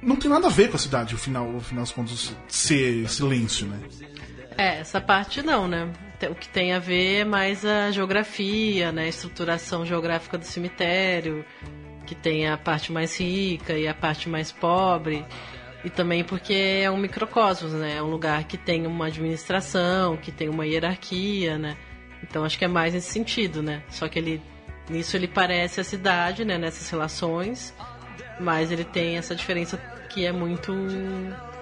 [0.00, 3.08] Não tem nada a ver com a cidade, o final, o final das contas, ser
[3.08, 3.80] silêncio, né?
[4.56, 5.90] É, essa parte não, né?
[6.30, 9.04] O que tem a ver é mais a geografia, né?
[9.04, 11.44] A estruturação geográfica do cemitério,
[12.06, 15.24] que tem a parte mais rica e a parte mais pobre.
[15.84, 17.96] E também porque é um microcosmos, né?
[17.96, 21.76] É um lugar que tem uma administração, que tem uma hierarquia, né?
[22.22, 23.82] Então acho que é mais nesse sentido, né?
[23.90, 24.42] Só que ele
[24.88, 26.58] nisso ele parece a cidade, né?
[26.58, 27.74] Nessas relações,
[28.40, 29.76] mas ele tem essa diferença
[30.08, 30.72] que é muito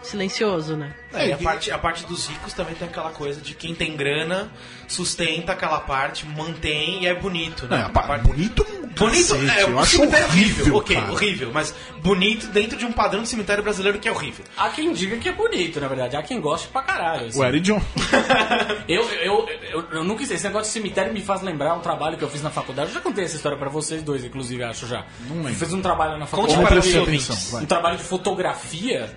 [0.07, 0.95] silencioso, né?
[1.13, 3.97] É, e a parte, a parte dos ricos também tem aquela coisa de quem tem
[3.97, 4.51] grana,
[4.87, 7.87] sustenta aquela parte, mantém e é bonito, né?
[7.87, 8.67] É, pá, parte- bonito.
[8.97, 10.57] Bonito, cacete, é, eu acho cemitério é horrível.
[10.65, 11.13] horrível, ok, cara.
[11.13, 14.43] horrível, mas bonito dentro de um padrão de cemitério brasileiro que é horrível.
[14.57, 16.17] Há quem diga que é bonito, na verdade.
[16.17, 17.27] Há quem goste pra caralho.
[17.27, 17.39] assim.
[17.39, 17.83] O Eric John.
[18.89, 20.37] Eu, eu, eu, eu nunca sei.
[20.37, 22.89] Esse negócio de cemitério me faz lembrar um trabalho que eu fiz na faculdade.
[22.91, 25.05] Eu já contei essa história pra vocês dois, inclusive, acho já.
[25.29, 25.51] Não lembro.
[25.53, 26.61] Eu fiz um trabalho na Conte faculdade.
[26.63, 27.53] para prestei os ouvintes.
[27.55, 29.11] um trabalho de fotografia.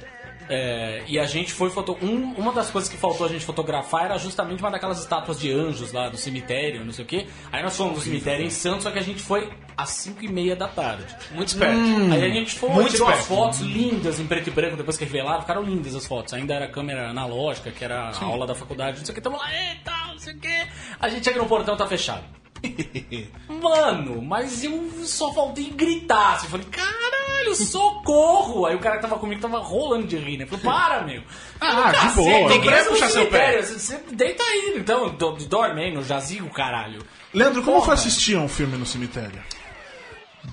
[0.49, 1.97] É, e a gente foi foto...
[2.01, 5.51] um- uma das coisas que faltou a gente fotografar era justamente uma daquelas estátuas de
[5.53, 7.27] anjos lá do cemitério, não sei o quê.
[7.51, 10.27] Aí nós fomos no cemitério em Santos, só que a gente foi às 5 e
[10.27, 11.05] meia da tarde.
[11.31, 11.77] Muito esperto.
[12.11, 15.05] Aí a gente foi, Muito tirou as fotos lindas em preto e branco, depois que
[15.05, 16.33] revelaram, ficaram lindas as fotos.
[16.33, 19.37] Ainda era câmera analógica, que era a aula da faculdade, não sei o que, tamo
[19.37, 20.67] lá, eita, não sei o que.
[20.99, 22.23] A gente chega no portão, tá fechado.
[23.47, 26.35] Mano, mas eu só faltei gritar.
[26.35, 28.65] Assim, eu falei, caralho, socorro!
[28.65, 30.45] Aí o cara que tava comigo tava rolando de rir, né?
[30.45, 31.21] Falei, para, meu.
[31.59, 32.49] Ah, de boa.
[32.49, 33.61] Ninguém Vai puxar seu pé.
[33.61, 37.03] Você, deita aí, então, do- dorme aí no jazigo, caralho.
[37.33, 37.85] Leandro, como Porra.
[37.87, 39.41] foi assistir a um filme no cemitério?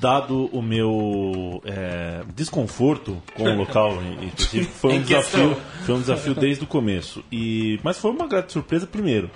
[0.00, 5.94] Dado o meu é, desconforto com o local em em específico, foi um desafio, foi
[5.94, 7.24] um desafio desde o começo.
[7.30, 9.30] E, mas foi uma grande surpresa primeiro.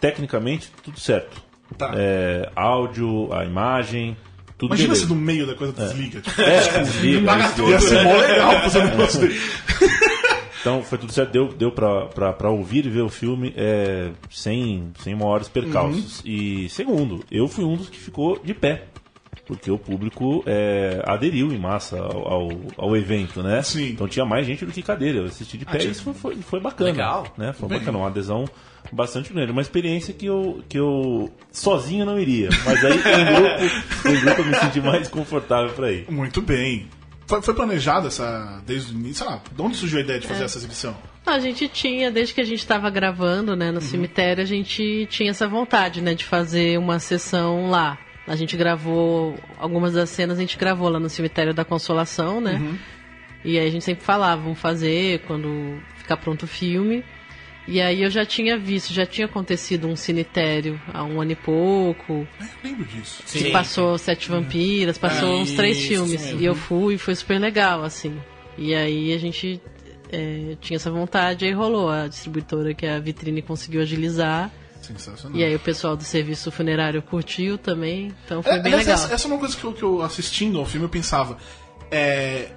[0.00, 1.42] Tecnicamente, tudo certo.
[1.78, 1.92] Tá.
[1.94, 4.16] É, áudio, a imagem,
[4.58, 5.06] tudo Imagina beleza.
[5.06, 6.20] se no meio da coisa desliga.
[6.20, 7.62] Tipo, É, desliga, desliga.
[7.70, 9.30] ia ser mó legal fazer um negócio.
[10.60, 14.10] Então foi tudo certo, deu, deu pra, pra, pra ouvir e ver o filme é,
[14.30, 16.20] sem, sem maiores percalços.
[16.24, 18.84] E segundo, eu fui um dos que ficou de pé
[19.50, 23.60] porque o público é, aderiu em massa ao, ao, ao evento, né?
[23.62, 23.88] Sim.
[23.90, 25.18] Então tinha mais gente do que cadeira.
[25.18, 26.88] Eu assisti de pé e isso foi, foi, foi bacana.
[26.88, 27.26] Legal.
[27.36, 27.52] Né?
[27.52, 28.44] Foi bacana, uma adesão
[28.92, 29.50] bastante grande.
[29.50, 32.48] Uma experiência que eu, que eu sozinho não iria.
[32.64, 36.08] Mas aí em grupo, em grupo eu me senti mais confortável para ir.
[36.08, 36.86] Muito bem.
[37.26, 39.24] Foi, foi planejado essa desde o início?
[39.24, 40.28] Sei lá, de onde surgiu a ideia de É.
[40.28, 40.96] fazer essa exibição?
[41.26, 45.30] A gente tinha, desde que a gente estava gravando, né, no cemitério, a gente tinha
[45.30, 47.98] essa vontade, né, de fazer uma sessão lá.
[48.30, 52.58] A gente gravou algumas das cenas, a gente gravou lá no cemitério da Consolação, né?
[53.44, 57.02] E aí a gente sempre falava, vamos fazer quando ficar pronto o filme.
[57.66, 61.36] E aí eu já tinha visto, já tinha acontecido um cemitério há um ano e
[61.36, 62.26] pouco.
[62.40, 63.22] É, eu lembro disso.
[63.26, 66.22] que passou Sete Vampiras, passou Ah, uns três isso, filmes.
[66.26, 66.40] mesmo.
[66.40, 68.16] E eu fui, foi super legal, assim.
[68.56, 69.60] E aí a gente
[70.12, 71.90] é, tinha essa vontade, aí rolou.
[71.90, 74.50] A distribuidora que é a Vitrine conseguiu agilizar.
[74.98, 75.38] Sensacional.
[75.38, 78.12] E aí o pessoal do serviço funerário curtiu também.
[78.24, 79.04] Então foi É, bem aliás, legal.
[79.04, 81.36] Essa, essa é uma coisa que eu, que eu assistindo ao filme eu pensava.
[81.90, 82.50] É,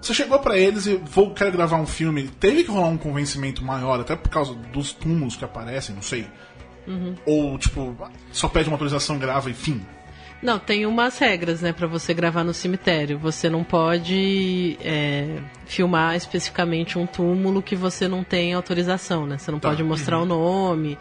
[0.00, 2.28] você chegou pra eles e vou quero gravar um filme.
[2.28, 6.26] Teve que rolar um convencimento maior, até por causa dos túmulos que aparecem, não sei.
[6.86, 7.14] Uhum.
[7.26, 7.96] Ou tipo,
[8.30, 9.84] só pede uma autorização, grava e fim.
[10.42, 13.18] Não, tem umas regras, né, pra você gravar no cemitério.
[13.18, 19.38] Você não pode é, filmar especificamente um túmulo que você não tem autorização, né?
[19.38, 20.98] Você não pode mostrar o nome.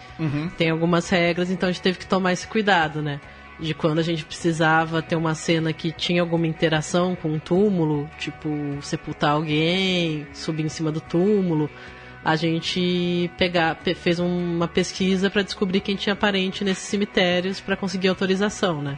[0.57, 3.19] Tem algumas regras, então a gente teve que tomar esse cuidado, né?
[3.59, 8.09] De quando a gente precisava ter uma cena que tinha alguma interação com um túmulo,
[8.17, 8.49] tipo
[8.81, 11.69] sepultar alguém, subir em cima do túmulo,
[12.23, 17.77] a gente pegar, pe- fez uma pesquisa pra descobrir quem tinha parente nesses cemitérios pra
[17.77, 18.97] conseguir autorização, né?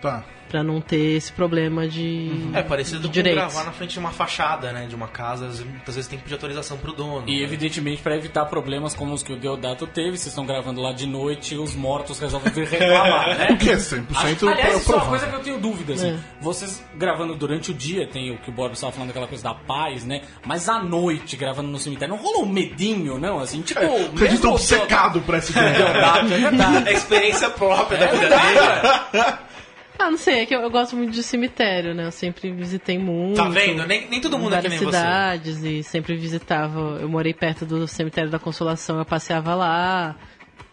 [0.00, 0.22] Tá.
[0.48, 3.38] Pra não ter esse problema de, É parecido de com direitos.
[3.38, 4.86] gravar na frente de uma fachada, né?
[4.86, 7.24] De uma casa, às vezes- muitas vezes tem que pedir autorização pro dono.
[7.28, 7.42] E né?
[7.42, 11.04] evidentemente para evitar problemas como os que o Deodato teve, vocês estão gravando lá de
[11.06, 13.48] noite e os mortos resolvem vir reclamar, né?
[13.50, 16.12] O que é 100% Acho- Aliás, isso é uma coisa que eu tenho dúvida, assim.
[16.12, 16.18] É.
[16.40, 19.54] Vocês gravando durante o dia, tem o que o Bob estava falando, aquela coisa da
[19.54, 20.22] paz, né?
[20.46, 23.38] Mas à noite, gravando no cemitério, não rola um medinho, não?
[23.38, 23.80] Assim, tipo...
[23.80, 25.74] Porque a gente mesmo tá o obcecado por essa ideia.
[25.92, 26.88] Deodato, é verdade.
[26.88, 29.47] É experiência própria da É vida verdade, dele.
[29.98, 32.06] Ah, não sei, é que eu, eu gosto muito de cemitério, né?
[32.06, 33.36] Eu sempre visitei muito.
[33.36, 33.84] Tá vendo?
[33.84, 34.96] Nem, nem todo mundo é que várias nem você.
[34.96, 36.98] cidades e sempre visitava.
[37.00, 40.16] Eu morei perto do cemitério da Consolação, eu passeava lá.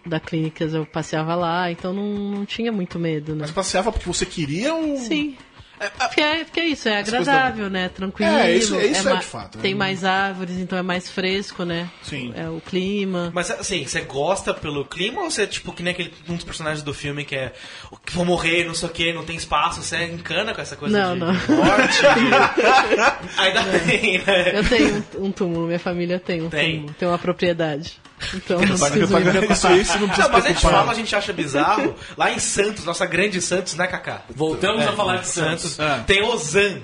[0.06, 3.40] Da clínicas eu passeava lá, então não, não tinha muito medo, né?
[3.42, 4.98] Mas passeava porque você queria ou.
[4.98, 5.36] Sim.
[5.78, 7.90] Porque é, porque é isso, é agradável, né?
[7.90, 8.32] Tranquilo.
[8.32, 9.76] É, isso- isso é ma- de fato, Tem é.
[9.76, 11.90] mais árvores, então é mais fresco, né?
[12.04, 12.34] Sim.
[12.36, 13.32] É o clima.
[13.34, 16.44] Mas assim, você gosta pelo clima ou você é tipo que nem aquele um dos
[16.46, 17.54] personagens do filme que é
[17.92, 20.76] o que vão morrer, não sei o que, não tem espaço, você encana com essa
[20.76, 21.34] coisa Não, de, não.
[21.34, 22.02] morte?
[22.02, 24.58] de- Ainda bem, né?
[24.60, 26.76] Eu tenho um, um túmulo, minha família tem um Tem.
[26.78, 28.00] túmulo, tem uma propriedade.
[28.34, 29.52] Então não Paga- preocupar.
[29.52, 31.96] Isso aí você não precisa Não, mas a gente fala, a gente acha bizarro.
[32.18, 34.22] Lá em Santos, nossa grande Santos, né, Kaká?
[34.30, 35.74] Voltamos a falar de Santos.
[35.74, 35.80] Santos.
[35.80, 36.04] É.
[36.06, 36.80] Tem Ozan.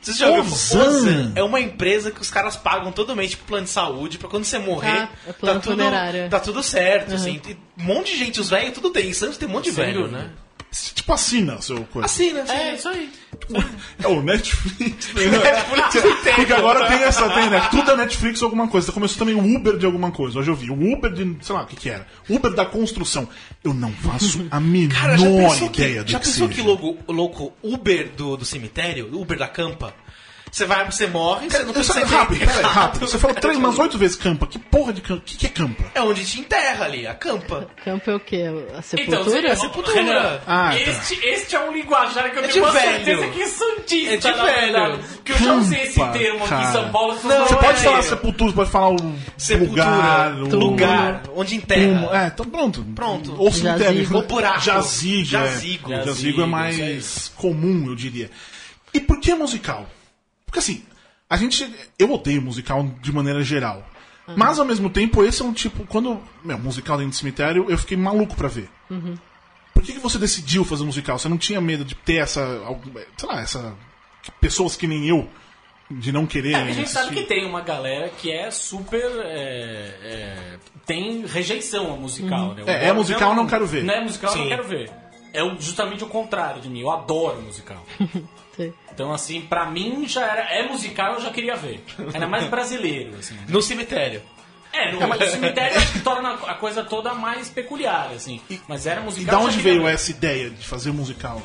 [0.00, 0.86] Vocês já ouviram?
[0.86, 1.32] Ozan?
[1.34, 4.44] É uma empresa que os caras pagam todo mês, tipo plano de saúde, pra quando
[4.44, 6.28] você morrer, Ah, é plano tá, tudo, funerário.
[6.30, 7.40] tá tudo certo, assim.
[7.40, 9.08] Tem um monte de gente, os velhos, tudo tem.
[9.08, 10.18] Em Santos tem um monte de Sem velho, dúvida.
[10.18, 10.30] né?
[10.94, 12.08] Tipo, assina seu coisa.
[12.32, 12.44] Né?
[12.48, 13.10] É, isso aí.
[14.02, 15.12] É o Netflix.
[15.14, 15.22] né?
[15.28, 17.68] Netflix tem, Porque agora tem essa, tem, né?
[17.70, 18.92] Tudo é Netflix ou alguma coisa.
[18.92, 20.38] Começou também o Uber de alguma coisa.
[20.38, 20.70] Hoje eu vi.
[20.70, 21.36] O Uber de.
[21.42, 22.06] sei lá o que, que era.
[22.28, 23.28] Uber da construção.
[23.62, 26.60] Eu não faço a menor Cara, já pensou que, ideia do já que pensou seja.
[26.60, 29.08] que louco, louco Uber do, do cemitério?
[29.12, 29.94] Uber da campa?
[30.56, 33.06] Você vai, você morre, você não só- você rápido, peraí, rápido.
[33.06, 34.46] Você falou três, umas oito vezes campa.
[34.46, 35.20] Que porra de campa?
[35.20, 35.84] O que, que é campa?
[35.94, 37.68] É onde te enterra ali, a campa.
[37.84, 38.44] Campo é o quê?
[38.46, 39.54] A Então, sepultura?
[39.54, 39.94] você- sepultura.
[40.02, 40.80] Renan, Ah, tá.
[40.80, 43.04] este, este é um linguajar que eu É tenho uma velho.
[43.04, 44.60] certeza que é santista, É de na velho.
[44.62, 44.98] verdade.
[45.26, 46.62] Que eu já usei esse Campa, termo aqui cara.
[46.68, 47.12] em São Paulo.
[47.22, 47.82] Não, Você pode é.
[47.82, 51.82] falar sepultura, você pode falar o Sepultura, lugar, o lugar, onde enterra.
[51.86, 52.14] Túmulo.
[52.14, 52.82] É, então pronto.
[52.94, 53.34] Pronto.
[53.36, 53.84] Ou cemitério.
[53.98, 54.16] Jazigo.
[54.16, 54.60] Ou buraco.
[54.60, 55.24] Jazigo.
[55.26, 55.92] Jazigo.
[55.92, 55.96] É.
[55.96, 58.30] Jazigo, Jazigo é mais comum, eu diria.
[58.94, 59.86] E por que musical?
[60.46, 60.82] Porque assim,
[61.28, 61.68] a gente.
[61.98, 63.84] Eu odeio musical de maneira geral.
[64.36, 65.84] Mas ao mesmo tempo, esse é um tipo.
[65.86, 66.20] Quando.
[66.44, 68.68] Meu, musical dentro do cemitério, eu fiquei maluco pra ver.
[69.74, 71.18] Por que, que você decidiu fazer um musical?
[71.18, 72.44] Você não tinha medo de ter essa.
[73.16, 73.74] Sei lá, essa.
[74.40, 75.28] Pessoas que nem eu.
[75.88, 76.52] De não querer.
[76.52, 77.22] É, a gente sabe assistir.
[77.22, 79.00] que tem uma galera que é super.
[79.24, 82.64] é, é, tem rejeição a musical, né?
[82.64, 83.84] O É, é musical, um- não quero ver.
[83.84, 84.48] Não é musical, não Sim.
[84.48, 84.90] quero ver.
[85.32, 86.80] É justamente o contrário de mim.
[86.80, 87.84] Eu adoro musical.
[88.96, 90.40] Então, assim, pra mim já era.
[90.54, 91.84] É musical, eu já queria ver.
[92.14, 93.36] Era mais brasileiro, assim.
[93.46, 94.22] No cemitério.
[94.72, 98.40] É, no, no cemitério acho que torna a coisa toda mais peculiar, assim.
[98.66, 99.34] Mas era E musical.
[99.34, 99.92] da eu já onde queria veio ver.
[99.94, 101.42] essa ideia de fazer musical?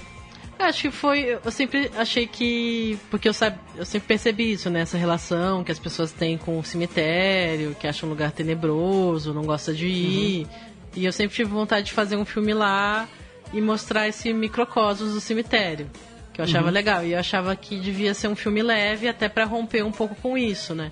[0.58, 1.38] Acho que foi.
[1.44, 2.98] Eu sempre achei que.
[3.10, 4.82] Porque eu, sab, eu sempre percebi isso, né?
[4.82, 9.44] Essa relação que as pessoas têm com o cemitério, que acham um lugar tenebroso, não
[9.44, 10.48] gosta de ir.
[10.96, 13.10] E eu sempre tive vontade de fazer um filme lá
[13.54, 15.90] e mostrar esse microcosmos do cemitério,
[16.34, 17.06] que eu achava legal.
[17.06, 20.38] E eu achava que devia ser um filme leve até pra romper um pouco com
[20.38, 20.90] isso, né?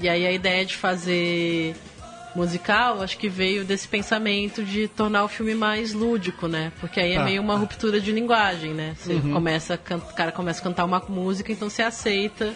[0.00, 1.74] E aí a ideia de fazer
[2.36, 6.70] musical, acho que veio desse pensamento de tornar o filme mais lúdico, né?
[6.78, 7.24] Porque aí é Tá.
[7.24, 8.94] meio uma ruptura de linguagem, né?
[8.98, 12.54] Você começa a can- o cara começa a cantar uma música, então você aceita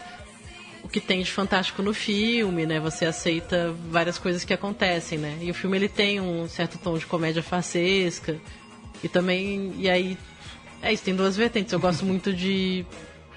[0.85, 2.79] o que tem de fantástico no filme, né?
[2.81, 5.39] Você aceita várias coisas que acontecem, né?
[5.41, 8.37] E o filme ele tem um certo tom de comédia farsesca
[9.03, 10.17] e também e aí
[10.83, 11.73] é isso, tem duas vertentes.
[11.73, 12.85] Eu gosto muito de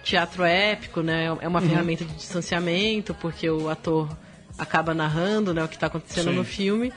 [0.03, 1.25] teatro épico, né?
[1.41, 4.09] É uma ferramenta de distanciamento porque o ator
[4.57, 6.35] acaba narrando, né, o que está acontecendo Sim.
[6.35, 6.93] no filme.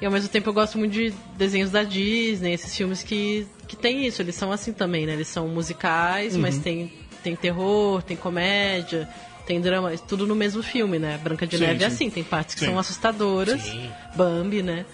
[0.00, 3.74] E ao mesmo tempo eu gosto muito de desenhos da Disney, esses filmes que, que
[3.74, 5.12] tem isso, eles são assim também, né?
[5.14, 9.08] Eles são musicais, mas tem, tem terror, tem comédia,
[9.44, 11.18] tem drama, tudo no mesmo filme, né?
[11.22, 11.94] Branca de Sim, Neve é sim.
[11.94, 12.66] assim, tem partes que Sim.
[12.66, 13.90] são assustadoras, Sim.
[14.14, 14.84] Bambi, né?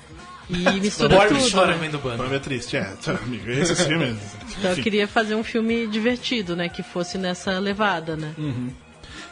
[0.50, 1.50] E mistura Barbie tudo.
[1.52, 1.78] chora né?
[1.80, 2.16] vendo banda.
[2.18, 2.84] Pra mim é triste, é.
[3.02, 4.16] tá, amigo, Esse é filme.
[4.58, 6.68] Então eu queria fazer um filme divertido, né?
[6.68, 8.32] Que fosse nessa levada, né?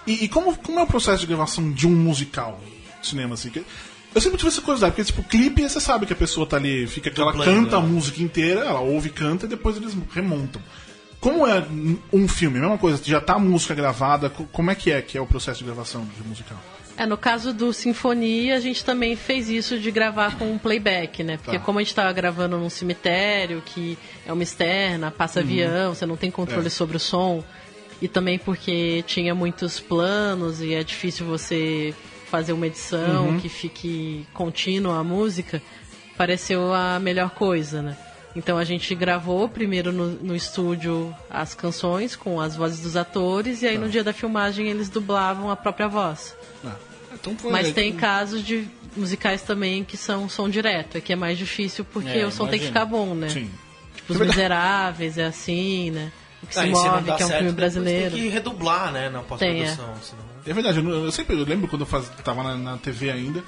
[0.06, 2.60] E, e como, como é o processo de gravação de um musical
[3.00, 3.50] de cinema, assim?
[3.50, 3.64] Que-
[4.14, 6.86] Eu sempre tive essa curiosidade, porque, tipo, clipe, você sabe que a pessoa tá ali,
[6.88, 7.86] fica que ela canta a né?
[7.86, 10.60] música inteira, ela ouve, canta, e depois eles remontam.
[11.20, 11.64] Como é
[12.12, 12.58] um filme?
[12.58, 15.26] Mesma coisa, já tá a música gravada, co- como é que é que é o
[15.26, 16.58] processo de gravação de musical?
[16.96, 21.22] É, no caso do Sinfonia, a gente também fez isso de gravar com um playback,
[21.24, 21.38] né?
[21.38, 21.64] Porque Tá.
[21.64, 26.16] como a gente tava gravando num cemitério, que é uma externa, passa avião, você não
[26.16, 26.70] tem controle É.
[26.70, 27.42] sobre o som,
[28.00, 31.94] e também porque tinha muitos planos e é difícil você
[32.30, 35.62] fazer uma edição que fique contínua a música,
[36.16, 37.96] pareceu a melhor coisa, né?
[38.34, 43.62] Então a gente gravou primeiro no, no estúdio as canções com as vozes dos atores
[43.62, 46.34] e aí no dia da filmagem eles dublavam a própria voz.
[46.64, 46.74] Ah,
[47.12, 48.66] então foi- Mas tem casos de
[48.96, 52.46] musicais também que são som direto, é que é mais difícil porque É, o som
[52.46, 53.28] tem que ficar bom, né?
[53.28, 53.50] Sim.
[53.96, 56.10] Tipo, Os Miseráveis é assim, né?
[56.42, 58.10] O que Ah, se move, que é um certo, filme brasileiro.
[58.16, 59.86] Tem que redublar, né, na pós-produção.
[59.94, 62.78] Tem, senão- É verdade, eu, eu sempre eu lembro quando eu faz, tava na, na
[62.78, 63.44] TV ainda,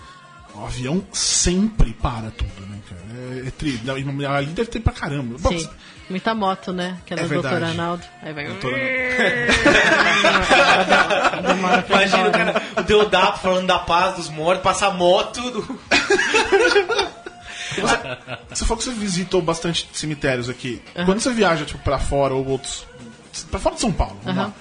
[0.55, 3.03] o avião sempre para tudo, né, cara?
[3.33, 3.95] É, é tri, não,
[4.31, 5.37] ali deve ter pra caramba.
[5.39, 5.69] Bom, Sim.
[6.11, 6.99] Muita moto, né?
[7.07, 7.23] Que é É.
[7.27, 7.47] Dr.
[7.47, 8.03] Arnaldo.
[8.23, 8.47] Aí vai.
[8.47, 8.77] doutora-
[11.89, 15.81] Imagina o cara, o Deodato falando da paz dos mortos, passa a moto do...
[18.51, 20.81] Você falou que você visitou bastante cemitérios aqui.
[21.07, 22.87] Quando você viaja, tipo, pra fora ou outros.
[23.51, 24.53] Pra fora de São Paulo, lá.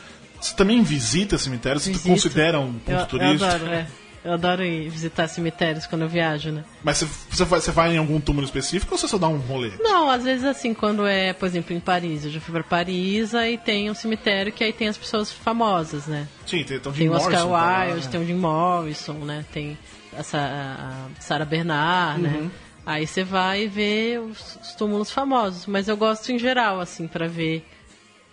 [0.41, 1.83] Você também visita cemitérios?
[1.83, 2.09] Você Visito.
[2.09, 3.45] considera um ponto Eu, eu turístico?
[3.45, 3.87] adoro, é.
[4.23, 6.63] Eu adoro ir visitar cemitérios quando eu viajo, né?
[6.81, 9.71] Mas você, você, vai, você em algum túmulo específico ou você só dá um rolê?
[9.79, 12.23] Não, às vezes assim, quando é, por exemplo, em Paris.
[12.23, 16.07] Eu já fui pra Paris, aí tem um cemitério que aí tem as pessoas famosas,
[16.07, 16.27] né?
[16.45, 18.11] Sim, tem, tem o Jim Tem o Oscar Morrison, tá Wilde, né?
[18.11, 19.45] tem o Jim Morrison, né?
[19.51, 19.77] Tem
[20.13, 22.43] essa, a Sarah Bernard, Uhum.
[22.43, 22.51] né?
[22.85, 25.65] Aí você vai ver os, os túmulos famosos.
[25.65, 27.65] Mas eu gosto em geral, assim, pra ver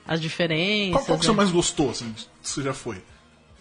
[0.07, 0.93] as diferenças.
[0.93, 1.37] Qual, qual que você né?
[1.37, 3.03] mais gostou, assim, que você já foi?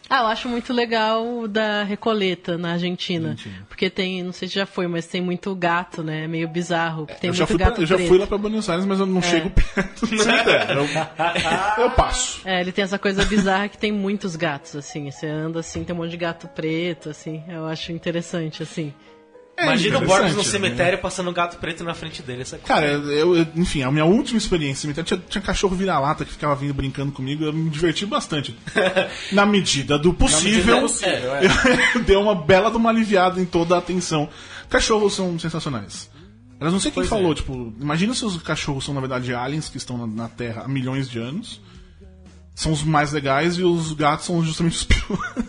[0.09, 3.29] Ah, eu acho muito legal o da Recoleta, na Argentina.
[3.29, 3.65] Argentina.
[3.69, 6.23] Porque tem, não sei se já foi, mas tem muito gato, né?
[6.23, 7.05] É meio bizarro.
[7.05, 7.95] Tem eu muito já, fui pra- gato eu já.
[7.95, 8.07] É.
[8.07, 10.79] fui lá pra Buenos Aires, mas eu não chego perto do cemitério.
[11.77, 12.41] Eu, eu passo.
[12.43, 15.11] É, ele tem essa coisa bizarra que tem muitos gatos, assim.
[15.11, 17.43] Você anda assim, tem um monte de gato preto, assim.
[17.47, 18.93] Eu acho interessante, assim.
[19.63, 20.43] Imagina o Borges no né?
[20.43, 22.41] cemitério passando um gato preto na frente dele.
[22.43, 26.23] Essa Cara, eu, eu- enfim, a minha última experiência no cemitério tinha, tinha cachorro vira-lata
[26.25, 27.43] que ficava vindo brincando comigo.
[27.43, 28.57] Eu me diverti bastante.
[29.31, 31.41] Na medida do possível, medida possível, é.
[31.95, 34.29] eu deu uma bela de uma aliviada em toda a atenção.
[34.69, 36.09] Cachorros são sensacionais.
[36.59, 37.35] Mas não sei quem Pois falou, é.
[37.35, 40.67] tipo, imagina se os cachorros são, na verdade, aliens que estão na, na Terra há
[40.67, 41.61] milhões de anos.
[42.53, 45.45] São os mais legais e os gatos são justamente os piores.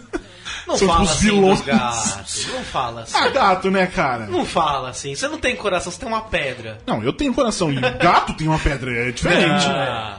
[0.70, 1.60] Não São fala os assim vilões.
[1.62, 2.46] gatos.
[2.46, 3.16] Não fala assim.
[3.18, 4.26] ah, gato, né, cara?
[4.26, 5.14] Não fala assim.
[5.14, 6.78] Você não tem coração, você tem uma pedra.
[6.86, 7.72] Não, eu tenho coração.
[7.72, 9.66] E gato tem uma pedra, é diferente.
[9.66, 10.18] Ah,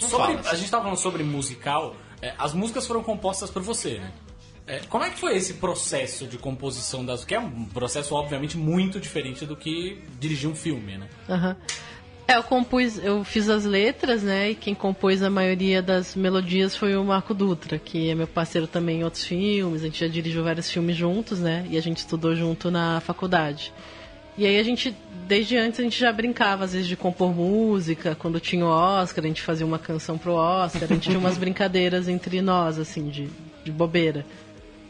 [0.00, 0.48] Sobre- fala assim.
[0.50, 4.10] a gente tava falando sobre musical, é, as músicas foram compostas por você, né?
[4.66, 7.24] É, como é que foi esse processo de composição das...
[7.24, 11.06] Que é um processo, obviamente, muito diferente do que dirigir um filme, né?
[11.28, 11.56] Aham.
[12.28, 14.50] É, eu compus, eu fiz as letras, né?
[14.50, 18.66] E quem compôs a maioria das melodias foi o Marco Dutra, que é meu parceiro
[18.66, 19.82] também em outros filmes.
[19.82, 21.64] A gente já dirigiu vários filmes juntos, né?
[21.70, 23.72] E a gente estudou junto na faculdade.
[24.36, 24.94] E aí a gente,
[25.26, 28.16] desde antes, a gente já brincava, às vezes, de compor música.
[28.16, 30.82] Quando tinha o Oscar, a gente fazia uma canção pro Oscar.
[30.82, 33.28] A gente tinha umas brincadeiras entre nós, assim, de,
[33.64, 34.26] de bobeira.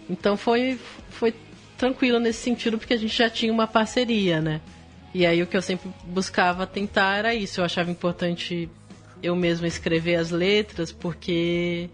[0.08, 1.34] Então foi, foi
[1.76, 4.62] tranquilo nesse sentido, porque a gente já tinha uma parceria, né?
[5.14, 7.60] E aí o que eu sempre buscava tentar era isso.
[7.60, 8.68] Eu achava importante
[9.22, 11.88] eu mesma escrever as letras, porque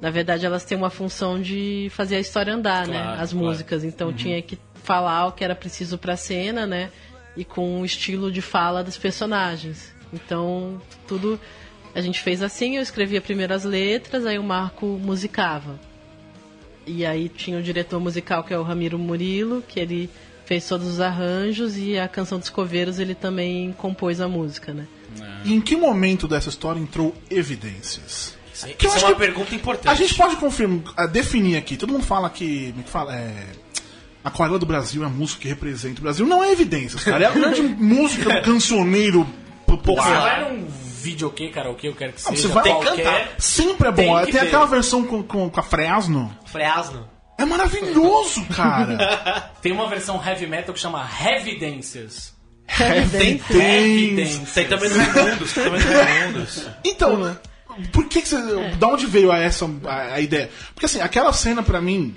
[0.00, 3.02] na verdade elas têm uma função de fazer a história andar, né?
[3.02, 3.46] Claro, As claro.
[3.46, 3.84] músicas.
[3.84, 6.90] Então tinha que falar o que era preciso pra cena, né?
[7.36, 9.94] E com o estilo de fala dos personagens.
[10.12, 11.40] Então, tudo
[11.94, 15.78] a gente fez assim, eu escrevia primeiro as letras, aí o Marco musicava.
[16.86, 20.10] E aí tinha o diretor musical, que é o Ramiro Murilo, que ele
[20.50, 24.84] fez todos os arranjos e a canção dos coveiros ele também compôs a música, né?
[25.44, 28.36] E em que momento dessa história entrou evidências?
[28.52, 29.88] Sim, Que eu Isso é uma que pergunta importante.
[29.88, 31.76] A gente pode confirmar, ah, definir aqui.
[31.76, 32.70] Todo mundo fala que.
[32.70, 33.14] Como é que fala?
[33.14, 33.46] É.
[34.24, 36.26] Aquarela do Brasil é a música que representa o Brasil.
[36.26, 37.22] Não é evidências, cara.
[37.22, 40.20] É a grande música do cancioneiro Você popular.
[40.20, 42.48] vai num videokê, karaokê, eu quero que Não, seja.
[42.48, 43.34] Você vai tem que qualquer, cantar.
[43.38, 44.18] Sempre é Tem bom.
[44.18, 44.46] que Tem ter.
[44.48, 46.36] aquela versão com, com, com a Fresno.
[46.44, 47.08] Fresno.
[47.40, 49.50] É maravilhoso, cara.
[49.62, 51.08] Tem uma versão heavy metal que chama.
[51.26, 52.34] Evidências.
[52.78, 54.52] Evidências.
[54.52, 54.90] Tem também.
[54.94, 56.66] Tem também no Raimundos.
[56.84, 57.36] Então,
[57.92, 58.70] por que, que você.
[58.78, 60.50] Da onde veio a essa a, a ideia?
[60.74, 62.14] Porque assim, aquela cena pra mim.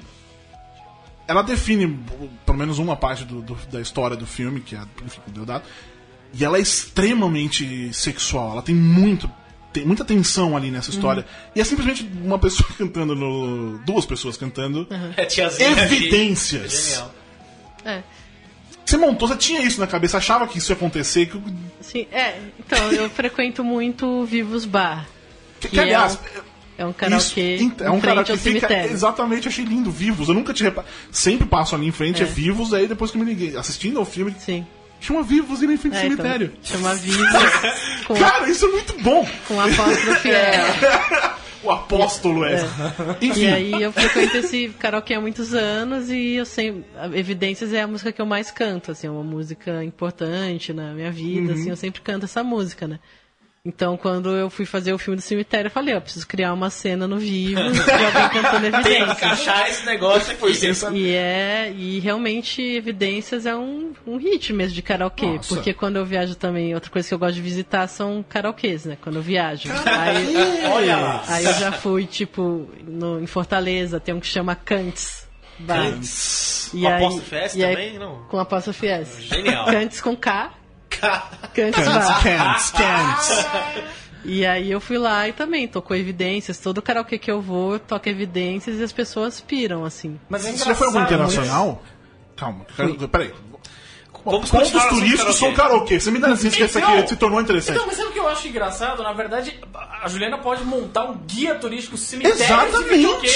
[1.27, 1.99] Ela define
[2.45, 5.65] pelo menos uma parte do, do- da história do filme, que é enfim, o Deodato.
[6.33, 8.51] E ela é extremamente sexual.
[8.51, 9.31] Ela tem muito.
[9.73, 11.25] Tem muita tensão ali nessa história.
[11.55, 13.79] E é simplesmente uma pessoa cantando no.
[13.79, 14.87] Duas pessoas cantando.
[15.17, 15.69] É tiazinha.
[15.71, 15.81] ali.
[15.81, 16.89] Evidências.
[16.89, 17.13] Genial.
[17.83, 18.03] É.
[18.85, 21.25] Você montou, você tinha isso na cabeça, achava que isso ia acontecer.
[21.25, 21.41] Que,
[21.81, 22.37] Sim, é.
[22.59, 25.07] Então, eu frequento muito o Vivos Bar.
[25.59, 26.19] que, Que é aliás,
[26.77, 28.67] É um karaokê Isso, então, é em um karaokê ao que fica.
[28.67, 28.91] cemitério.
[28.91, 30.27] Exatamente, achei lindo, vivos.
[30.27, 30.91] Eu nunca tinha reparado.
[31.11, 32.27] Sempre passo ali em frente, é, É.
[32.27, 34.65] vivos, aí depois que eu me liguei, assistindo ao filme, Sim.
[35.05, 35.23] Chama
[35.73, 36.53] em frente ao É, então, cemitério.
[36.63, 37.27] chama Vivos
[38.07, 39.27] com, Cara, isso é muito bom!
[39.47, 40.63] com a apóstolo fiel.
[41.63, 42.57] O apóstolo é.
[43.21, 46.83] Enfim, E aí eu frequento esse karaokê há muitos anos e eu sempre.
[46.97, 50.93] a Evidências é a música que eu mais canto, assim, é uma música importante na
[50.93, 51.59] minha vida, Uhum.
[51.59, 52.99] assim, eu sempre canto essa música, né?
[53.65, 56.69] Então, quando eu fui fazer o filme do cemitério, eu falei, ó, preciso criar uma
[56.69, 59.11] cena no vivo de alguém cantando Tem que evidências.
[59.17, 60.97] encaixar esse negócio aqui.
[60.97, 65.55] E é, e realmente Evidências é um, um hit mesmo de karaokê, Nossa.
[65.55, 68.97] porque quando eu viajo também, outra coisa que eu gosto de visitar são karaokês, né?
[69.01, 69.69] Quando eu viajo.
[69.87, 71.23] Aí, Olha lá.
[71.29, 75.25] aí eu já fui, tipo, no, em Fortaleza, tem um que chama Cantes.
[75.59, 75.87] Bar.
[76.73, 77.97] E Com aí- apóstrofe S e aí- também?
[77.97, 78.23] Não.
[78.27, 79.21] Com apóstrofe S.
[79.21, 79.65] Genial.
[79.67, 80.51] Cantes com K.
[81.03, 81.29] Bar.
[81.53, 83.45] cants, cants.
[84.25, 86.57] E aí eu fui lá e também tocou evidências.
[86.57, 90.17] Todo karaokê que eu vou, eu toco evidências e as pessoas piram, assim.
[90.29, 91.83] Mas é Você já foi algum internacional?
[92.35, 93.33] Calma, quero- peraí.
[94.25, 95.99] Vamos Pontos assunto turísticos são karaokê.
[95.99, 97.75] Você me dá licença que essa aqui se tornou interessante.
[97.75, 99.03] Então, mas sabe o que eu acho engraçado?
[99.03, 99.59] Na verdade,
[100.01, 103.29] a Juliana pode montar um guia turístico cemitério Exatamente.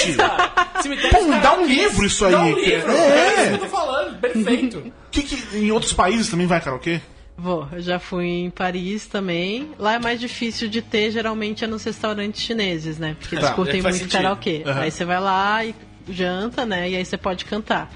[0.82, 2.90] Cemitério Pô, dá um livro isso aí, Dá um livro.
[2.90, 2.96] É.
[2.96, 4.18] É isso que eu tô falando.
[4.18, 4.92] Perfeito.
[5.10, 7.02] Que, que em outros países também vai karaokê?
[7.38, 9.70] Vou, eu já fui em Paris também.
[9.78, 13.16] Lá é mais difícil de ter, geralmente é nos restaurantes chineses, né?
[13.20, 14.20] Porque eles Tá, curtem faz muito sentido.
[14.22, 14.62] karaokê.
[14.66, 14.80] Aham.
[14.80, 15.74] Aí você vai lá e
[16.10, 16.90] janta, né?
[16.90, 17.92] E aí você pode cantar.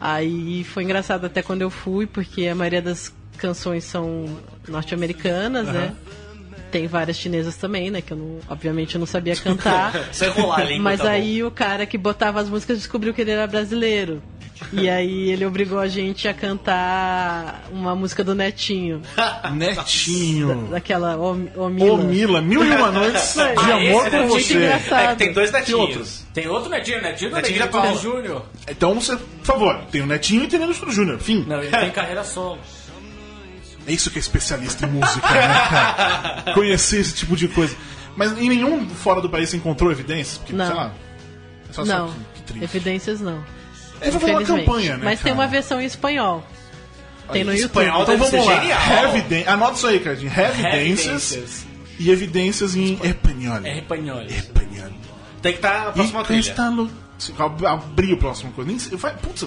[0.00, 4.26] Aí foi engraçado até quando eu fui, porque a maioria das canções são
[4.68, 5.94] norte-americanas, né?
[6.70, 8.00] Tem várias chinesas também, né?
[8.02, 9.92] Que eu não, obviamente eu não sabia cantar.
[10.12, 11.10] Você rolar a língua, Mas tá bom.
[11.10, 14.20] aí o cara que botava as músicas descobriu que ele era brasileiro.
[14.72, 19.02] E aí ele obrigou a gente a cantar uma música do Netinho.
[19.54, 20.68] Netinho.
[20.70, 21.92] Daquela Om- Omila.
[21.92, 24.64] Ô Mila, mil e uma noites de Ah, amor por é você.
[24.64, 25.80] É que tem dois netinhos.
[25.80, 26.24] outros?
[26.32, 27.86] Tem outro netinho, netinho do Netinho Netinho da Paula.
[27.88, 28.42] Paula Júnior.
[28.68, 31.18] Então você, por favor, tem o Netinho e tem o Neto Júnior.
[31.18, 31.44] Fim.
[31.46, 32.58] Não, ele tem carreira solo.
[33.86, 36.52] É isso que é especialista em música, né, cara?
[36.54, 37.76] Conhecer esse tipo de coisa.
[38.16, 40.38] Mas em nenhum fora do país você encontrou evidências?
[40.38, 40.66] Porque, Não.
[40.66, 40.92] sei lá.
[41.68, 42.64] é Só, Não, só que, que triste.
[42.64, 43.44] evidências não.
[44.00, 45.04] É, vai fazer uma campanha, né?
[45.04, 45.34] Mas tem cara?
[45.34, 46.44] uma versão em espanhol.
[47.32, 47.82] Tem no YouTube.
[47.82, 48.60] espanhol Então vamos lá.
[48.60, 48.80] genial.
[49.54, 50.30] Anota isso aí, Cardinho.
[50.32, 51.66] Evidências Evidências.
[51.98, 53.60] e evidências em espanhol.
[53.64, 54.22] É espanhol.
[54.22, 54.90] Espanhol.
[55.42, 56.54] Tem que estar na próxima E trilha.
[57.38, 58.70] Ab- Abrir o próximo coisa.
[58.70, 59.44] Nem Putz,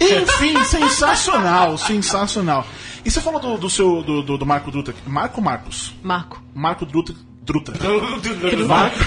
[0.00, 2.66] Enfim, sensacional, sensacional.
[3.04, 4.94] E você falou do, do seu do, do, do Marco Druta.
[5.06, 5.94] Marco Marcos?
[6.02, 6.42] Marco.
[6.54, 7.14] Marco Druta.
[7.46, 7.72] Druta.
[8.66, 8.98] Marco.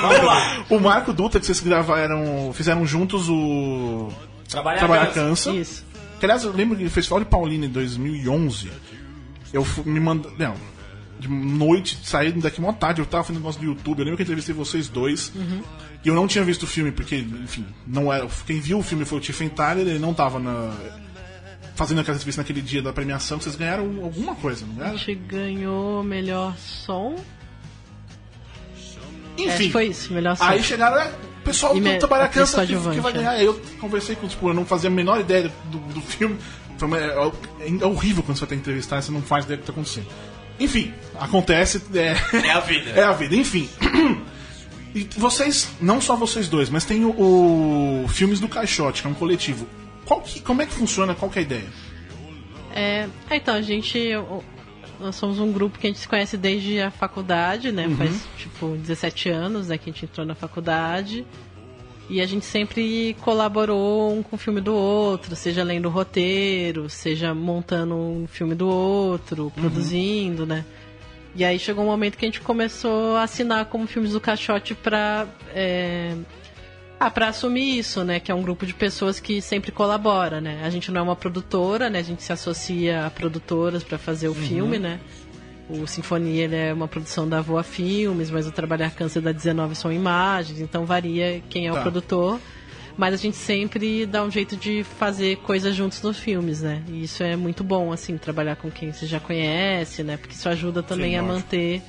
[0.00, 0.64] Vamos lá.
[0.70, 4.10] O Marco Dutra que vocês gravaram, fizeram juntos o
[4.48, 5.50] Trabalhar, Trabalhar cansa.
[5.52, 5.84] Isso.
[6.18, 8.70] Que, aliás, eu lembro que no Festival de Paulina em 2011,
[9.52, 10.32] eu fu- me mandei.
[10.38, 10.54] Não,
[11.20, 14.22] de noite, saí daqui uma tarde, eu tava fazendo negócio do YouTube, eu lembro que
[14.22, 15.32] eu entrevistei vocês dois.
[16.04, 18.26] E eu não tinha visto o filme, porque, enfim, não era.
[18.46, 20.72] Quem viu o filme foi o Tiffen Tyler, ele não tava na.
[21.74, 24.96] Fazendo aquela entrevista naquele dia da premiação, que vocês ganharam alguma coisa, não A era?
[24.96, 27.16] gente ganhou melhor som.
[29.38, 29.66] É, Enfim.
[29.66, 30.36] que foi isso, melhor.
[30.40, 33.14] Aí chegaram, é, o pessoal me- do Trabalhar atriz Cansa que, que vai é.
[33.16, 33.30] ganhar.
[33.32, 36.36] Aí eu conversei com, tipo, eu não fazia a menor ideia do, do filme.
[36.78, 37.16] Foi uma- é,
[37.80, 39.66] é horrível quando você vai ter que entrevistar e você não faz ideia do que
[39.66, 40.06] tá acontecendo.
[40.60, 42.14] Enfim, acontece, é,
[42.46, 42.90] É a vida.
[42.94, 43.34] é a vida.
[43.36, 43.68] Enfim.
[44.96, 49.10] E vocês, não só vocês dois, mas tem o, o Filmes do Caixote, que é
[49.10, 49.66] um coletivo.
[50.04, 51.16] Qual que, como é que funciona?
[51.16, 51.64] Qual que é a ideia?
[52.72, 53.98] É, é, então, a gente.
[55.00, 57.86] Nós somos um grupo que a gente se conhece desde a faculdade, né?
[57.86, 57.96] Uhum.
[57.96, 61.26] Faz tipo 17 anos né, que a gente entrou na faculdade.
[62.08, 66.90] E a gente sempre colaborou um com o filme do outro, seja lendo o roteiro,
[66.90, 70.66] seja montando um filme do outro, produzindo, né?
[71.34, 74.74] E aí chegou um momento que a gente começou a assinar como filmes do Caixote
[74.74, 75.26] pra.
[75.54, 76.14] É...
[77.06, 78.18] Ah, pra assumir isso, né?
[78.18, 80.62] Que é um grupo de pessoas que sempre colabora, né?
[80.64, 81.98] A gente não é uma produtora, né?
[81.98, 84.36] A gente se associa a produtoras pra fazer o Uhum.
[84.36, 84.98] filme, né?
[85.68, 89.74] O Sinfonia ele é uma produção da Voa Filmes, mas o Trabalhar Câncer da 19
[89.74, 91.78] são imagens, então varia quem é Tá.
[91.78, 92.40] o produtor.
[92.96, 96.82] Mas a gente sempre dá um jeito de fazer coisas juntos nos filmes, né?
[96.88, 100.16] E isso é muito bom, assim, trabalhar com quem você já conhece, né?
[100.16, 101.34] Porque isso ajuda também Sim, a lógico.
[101.40, 101.82] manter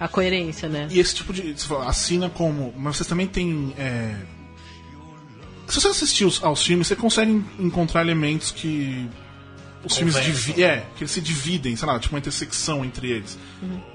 [0.00, 0.88] a coerência, né?
[0.90, 1.52] E esse tipo de.
[1.56, 2.74] Você fala, assina como.
[2.76, 3.72] Mas vocês também têm.
[3.78, 4.14] é,
[5.72, 9.08] Se você assistir os- aos filmes, você consegue encontrar elementos que.
[9.84, 13.36] Os filmes divi é, que eles se dividem, sei lá, tipo uma intersecção entre eles.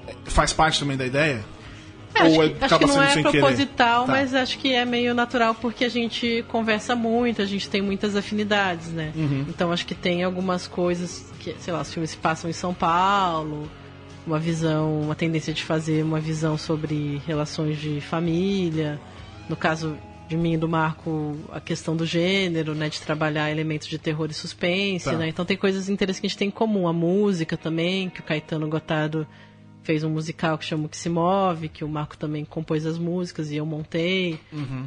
[0.06, 1.42] É, Faz parte também da ideia?
[2.14, 4.12] É, acho, Ou é- que, acho acaba que não sendo é proposital, Tá.
[4.12, 8.16] mas acho que é meio natural porque a gente conversa muito, a gente tem muitas
[8.16, 9.12] afinidades, né?
[9.16, 9.46] Uhum.
[9.48, 12.74] Então acho que tem algumas coisas que, sei lá, os filmes se passam em São
[12.74, 13.70] Paulo,
[14.26, 19.00] uma visão, uma tendência de fazer uma visão sobre relações de família.
[19.48, 19.96] No caso
[20.28, 22.88] de mim e do Marco, a questão do gênero, né?
[22.88, 25.12] De trabalhar elementos de terror e suspense, Tá.
[25.16, 25.28] né?
[25.28, 26.86] Então tem coisas interessantes que a gente tem em comum.
[26.86, 29.26] A música também, que o Caetano Gotardo
[29.82, 32.98] fez um musical que chama O Que Se Move, que o Marco também compôs as
[32.98, 34.38] músicas e eu montei.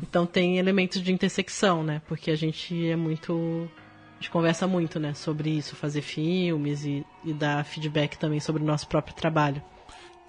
[0.04, 2.02] Então tem elementos de intersecção, né?
[2.08, 3.68] Porque a gente é muito.
[4.20, 5.16] A gente conversa muito, né?
[5.16, 9.60] Sobre isso, fazer filmes e, e dar feedback também sobre o nosso próprio trabalho.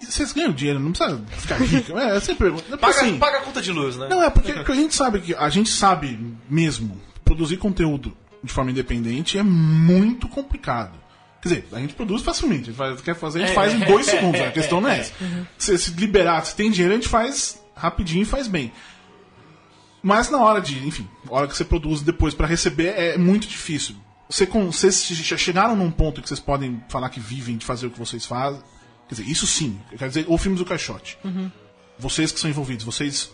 [0.09, 1.98] Vocês ganham dinheiro, não precisa ficar rico.
[1.98, 2.64] É, pergunta.
[2.64, 4.09] É porque, Paga, assim, paga a conta de luz, né?
[4.09, 8.53] Não, é porque, porque a gente sabe que a gente sabe mesmo produzir conteúdo de
[8.53, 11.00] forma independente é muito complicado.
[11.40, 12.70] Quer dizer, a gente produz facilmente.
[12.78, 14.40] A gente quer fazer, a gente faz em dois segundos.
[14.40, 15.12] A questão não é essa.
[15.59, 18.72] Se, se liberar, se tem dinheiro, a gente faz rapidinho e faz bem.
[20.03, 23.46] Mas na hora de, enfim, a hora que você produz depois pra receber é muito
[23.46, 23.96] difícil.
[24.28, 27.90] Você, vocês já chegaram num ponto que vocês podem falar que vivem de fazer o
[27.90, 28.62] que vocês fazem.
[29.14, 29.78] Quer dizer, isso sim.
[29.98, 31.18] Quer dizer, ou filmes do caixote.
[31.98, 33.30] Vocês que são envolvidos, vocês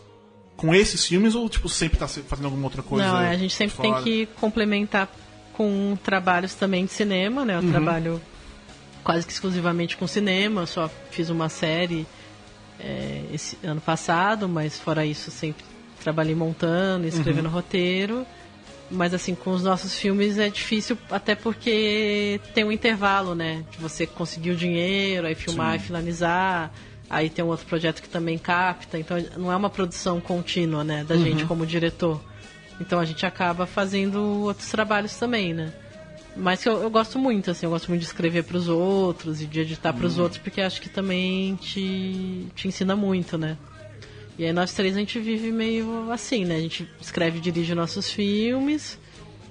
[0.56, 3.06] com esses filmes ou tipo sempre tá fazendo alguma outra coisa?
[3.06, 3.94] Não, é, a gente sempre fora?
[3.94, 5.08] tem que complementar
[5.52, 7.54] com trabalhos também de cinema, né?
[7.56, 7.70] Eu Uhum.
[7.70, 8.20] trabalho
[9.04, 12.06] quase que exclusivamente com cinema, só fiz uma série
[12.80, 15.64] é, esse ano passado, mas fora isso sempre
[16.02, 17.08] trabalhei montando, Uhum.
[17.08, 18.26] escrevendo roteiro.
[18.90, 23.64] Mas assim, com os nossos filmes é difícil até porque tem um intervalo, né?
[23.70, 26.72] De você conseguir o dinheiro, aí filmar e finalizar.
[27.10, 31.04] Aí tem um outro projeto que também capta, então não é uma produção contínua, né,
[31.04, 32.20] da gente como diretor.
[32.78, 35.72] Então a gente acaba fazendo outros trabalhos também, né?
[36.36, 39.40] Mas que eu, eu gosto muito, assim, eu gosto muito de escrever para os outros
[39.40, 43.56] e de editar para os outros, porque acho que também te, te ensina muito, né?
[44.38, 46.56] E aí nós três a gente vive meio assim, né?
[46.56, 48.98] A gente escreve e dirige nossos filmes.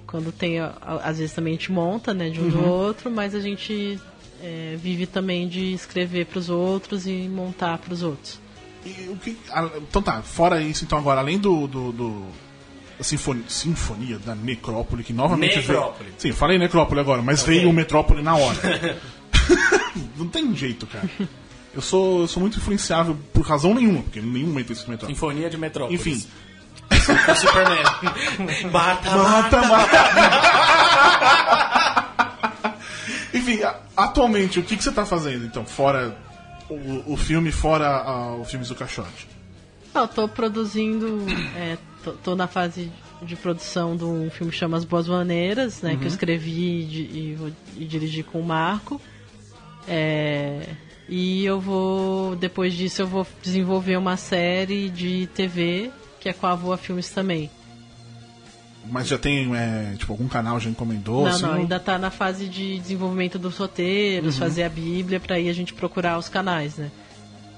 [0.06, 3.40] Quando tem, às vezes também a gente monta, né, de um do outro, mas a
[3.40, 4.00] gente
[4.42, 8.40] é, vive também de escrever para os outros e montar para os outros.
[8.86, 9.36] E o que-
[9.82, 11.66] então tá, fora isso, então agora, além do.
[11.66, 12.26] do, do-
[12.96, 16.04] da sinfonia, sinfonia da Necrópole, que novamente Necrópole.
[16.08, 16.14] veio.
[16.18, 18.58] Sim, falei Necrópole agora, mas veio o Metrópole na hora.
[20.16, 21.08] Não tem jeito, cara.
[21.74, 24.90] Eu sou, eu sou muito influenciável por razão nenhuma, porque em nenhum momento eu escrito
[24.90, 25.14] Metrópole.
[25.14, 26.00] Sinfonia de Metrópolis.
[26.00, 26.26] Enfim.
[27.30, 27.82] O Superman.
[28.72, 29.98] Mata, Mata, mata.
[33.34, 35.64] Enfim, a- atualmente, o que, que você tá fazendo, então?
[35.66, 36.16] Fora
[36.68, 39.28] o, o filme, fora ah, os filmes do Caixote?
[39.94, 41.24] Não, eu tô produzindo,
[41.56, 42.90] é, tô, tô na fase
[43.22, 45.96] de produção de um filme que chama As Boas Maneiras, né?
[45.96, 49.00] Que eu escrevi e, e, vou- e dirigi com o Marco.
[49.86, 50.68] É,
[51.08, 55.90] e eu vou, depois disso, eu vou desenvolver uma série de TV
[56.20, 57.50] que é com a Voa Filmes também.
[58.90, 61.24] Mas já tem, é, tipo, algum canal já encomendou?
[61.24, 65.36] não, assim, não, ainda tá na fase de desenvolvimento dos roteiros, fazer a Bíblia, pra
[65.36, 66.90] aí a gente procurar os canais, né?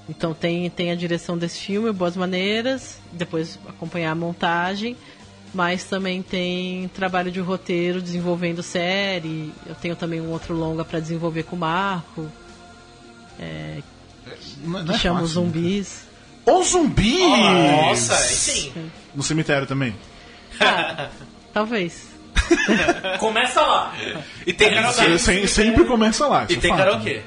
[0.09, 4.97] Então tem, tem a direção desse filme, Boas Maneiras, depois acompanhar a montagem,
[5.53, 9.53] mas também tem trabalho de roteiro desenvolvendo série.
[9.65, 12.29] Eu tenho também um outro longa pra desenvolver com o Marco,
[14.63, 15.47] Não, não que é chama fácil, né?
[15.51, 16.01] Zumbis.
[16.45, 17.19] Os zumbis!
[17.19, 18.71] Nossa, aí sim.
[19.15, 19.95] No cemitério também.
[21.53, 22.09] Talvez.
[23.19, 23.93] Começa lá.
[24.45, 25.17] E tem Você karaokê.
[25.19, 26.45] sem- sempre começa lá.
[26.49, 27.21] E é tem karaokê.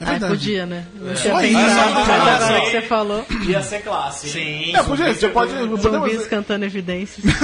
[0.00, 0.32] É Ah, verdade.
[0.32, 0.86] podia, né?
[0.94, 1.58] Não Só tinha isso.
[1.58, 3.26] pensado, Ah, agora que você falou.
[3.48, 4.28] Ia ser classe.
[4.30, 4.74] Sim.
[4.76, 5.50] É, podia, você pode.
[5.52, 7.24] Zumbis podemos- cantando evidências.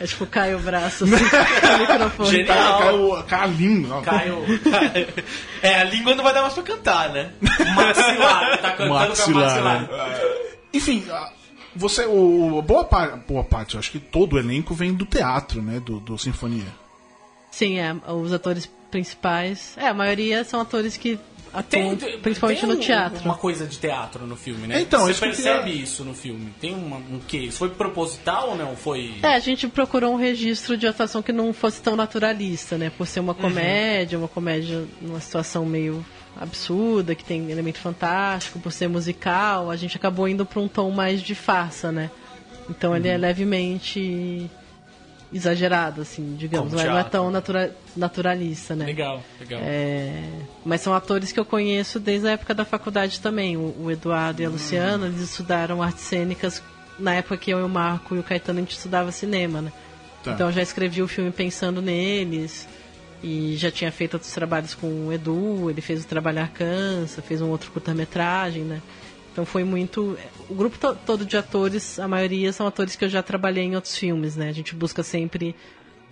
[0.00, 1.14] É tipo, cai o braço assim,
[1.60, 2.30] com o microfone.
[2.30, 2.78] Genial.
[2.78, 4.02] Caiu, caiu a língua.
[4.02, 4.38] Caio
[5.62, 7.30] É, a língua não vai dar mais pra cantar, né?
[7.74, 10.20] maxilar, tá cantando Maxilar, com a maxilar.
[10.72, 11.32] Enfim, a-
[11.76, 15.60] você, o, boa, par, boa parte, eu acho que todo o elenco vem do teatro,
[15.62, 15.80] né?
[15.80, 16.66] Do, do Sinfonia.
[17.50, 19.74] Sim, é, os atores principais.
[19.76, 21.18] É, a maioria são atores que
[21.54, 23.24] atuam principalmente tem no um- teatro.
[23.24, 24.80] uma coisa de teatro no filme, né?
[24.80, 26.52] Então, Você que percebe queria- isso no filme.
[26.60, 27.38] Tem uma, um quê?
[27.38, 28.74] Isso foi proposital ou não?
[28.76, 29.14] Foi.
[29.22, 32.90] É, a gente procurou um registro de atuação que não fosse tão naturalista, né?
[32.96, 36.04] Por ser uma comédia, uma comédia numa situação meio
[36.36, 40.90] absurda, que tem elemento fantástico, por ser musical, a gente acabou indo para um tom
[40.90, 42.10] mais de farsa, né?
[42.68, 44.50] Então ele é levemente
[45.32, 46.72] exagerado, assim, digamos.
[46.72, 48.84] Não é- tão natura- naturalista, né?
[48.86, 49.60] Legal, legal.
[49.62, 50.22] É,
[50.64, 53.56] mas são atores que eu conheço desde a época da faculdade também.
[53.56, 56.62] O, o Eduardo e a Luciana, eles estudaram artes cênicas
[56.98, 59.72] na época que eu e o Marco e o Caetano a gente estudava cinema, né?
[60.22, 60.32] Tá.
[60.32, 62.68] Então eu já escrevi o filme pensando neles
[63.22, 67.42] e já tinha feito outros trabalhos com o Edu, ele fez o Trabalhar Cansa, fez
[67.42, 68.80] um outro curta-metragem, né?
[69.34, 70.16] Então foi muito.
[70.48, 73.74] O grupo to- todo de atores, a maioria são atores que eu já trabalhei em
[73.74, 74.48] outros filmes, né?
[74.48, 75.56] A gente busca sempre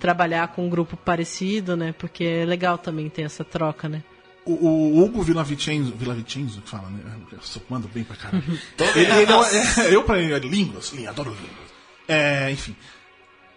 [0.01, 1.95] trabalhar com um grupo parecido, né?
[1.97, 4.03] Porque é legal também ter essa troca, né?
[4.45, 7.01] O, o Hugo Villavicenzo, Villavicenzo que fala, né?
[7.31, 7.39] Eu
[7.71, 8.43] mando bem pra caralho.
[8.97, 11.73] ele, ele é, é- eu pra ele, línguas, línguas, adoro línguas.
[12.09, 12.75] É, enfim.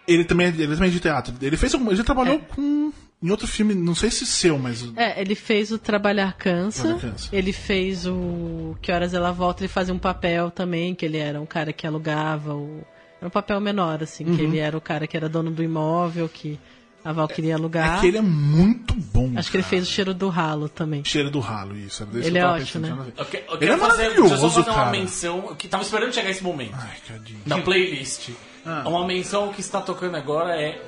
[0.06, 1.34] Ele também, é- ele também é de teatro.
[1.42, 2.92] Ele fez algum, ele já trabalhou com
[3.22, 7.12] em outro filme, não sei se seu, mas É, ele fez o Trabalhar Cansa, Trabalhar
[7.12, 7.28] Cansa.
[7.32, 11.40] ele fez o Que Horas Ela Volta, ele fazia um papel também, que ele era
[11.40, 12.84] um cara que alugava o...
[13.18, 14.48] Era um papel menor, assim, que Uhum.
[14.48, 16.58] ele era o cara que era dono do imóvel, que
[17.02, 17.98] a Val queria alugar.
[17.98, 19.32] é que ele é muito bom.
[19.36, 19.70] Acho que ele cara.
[19.70, 21.02] fez o cheiro do ralo também.
[21.04, 22.02] Cheiro do ralo, isso.
[22.02, 23.12] Era desse Ele que é tava ótimo, né?
[23.16, 24.90] Eu, que- eu Ele é fazer, maravilhoso, deixa eu só fazer uma cara.
[24.90, 26.74] menção, que tava esperando chegar esse momento.
[26.74, 27.40] Ai, cadinho.
[27.46, 28.30] Na playlist.
[28.66, 28.82] Ah.
[28.88, 30.78] Uma menção que está tocando agora é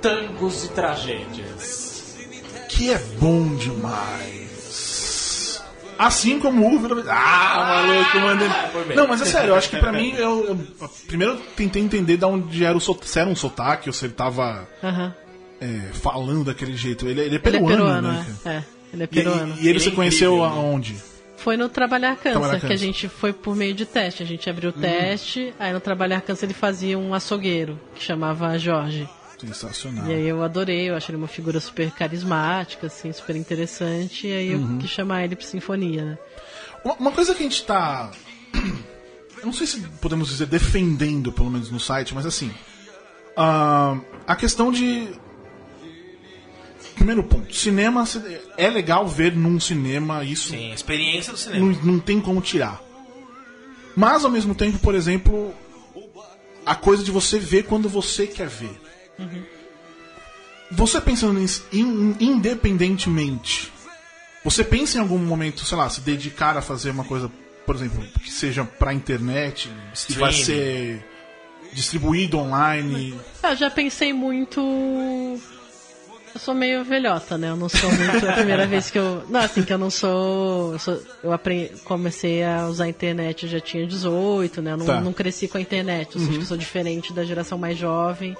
[0.00, 2.16] Tangos e Tragédias.
[2.68, 4.48] Que é bom demais.
[5.98, 7.10] Assim como o Hugo Villavicenzo.
[7.12, 8.46] Ah, maluco,
[8.86, 8.96] bem.
[8.96, 10.46] Não, mas é sério, eu acho que pra mim, eu,
[10.80, 13.92] eu- primeiro eu tentei entender de onde era o sot- se era um sotaque ou
[13.92, 15.12] se ele tava Aham.
[15.60, 17.04] é, falando daquele jeito.
[17.08, 18.26] Ele, ele é Ele é peruano, peruano, né?
[18.44, 18.48] é.
[18.50, 19.54] É, ele é E, peruano.
[19.54, 20.60] e- e ele Ele você é conheceu incrível, né?
[20.68, 20.96] aonde?
[21.36, 24.22] Foi no Trabalhar Cansa, Trabalhar que a gente foi por meio de teste.
[24.22, 28.56] A gente abriu o teste, aí no Trabalhar Cansa ele fazia um açougueiro, que chamava
[28.58, 29.08] Jorge.
[29.40, 30.06] Sensacional.
[30.06, 34.32] E aí eu adorei, eu achei ele uma figura super carismática, assim, super interessante, e
[34.32, 36.18] aí eu quis chamar ele pra sinfonia, né?
[36.84, 38.10] Uma, uma coisa que a gente tá.
[39.38, 42.50] Eu não sei se podemos dizer defendendo, pelo menos no site, mas assim.
[43.36, 45.08] ah, a questão de.
[46.96, 48.04] Primeiro ponto: cinema.
[48.56, 50.50] É legal ver num cinema isso.
[50.50, 51.64] Sim, experiência do cinema.
[51.66, 52.82] Não, não tem como tirar.
[53.94, 55.54] Mas ao mesmo tempo, por exemplo,
[56.66, 58.80] a coisa de você ver quando você quer ver.
[60.70, 63.72] Você pensando nisso in- independentemente,
[64.44, 67.30] você pensa em algum momento, sei lá, se dedicar a fazer uma coisa,
[67.64, 69.70] por exemplo, que seja pra internet,
[70.06, 71.04] que vai ser
[71.72, 73.14] distribuído online.
[73.42, 74.60] Eu já pensei muito.
[76.34, 77.48] Eu sou meio velhota, né?
[77.50, 78.24] Eu não sou muito.
[78.26, 79.24] É a primeira vez que eu.
[79.28, 80.72] Não, assim, que eu não sou.
[80.74, 84.72] Eu, sou, eu aprendi, comecei a usar a internet, eu já tinha 18, né?
[84.72, 85.00] Eu não, Tá.
[85.00, 86.10] não cresci com a internet.
[86.18, 88.36] Que eu sou diferente da geração mais jovem,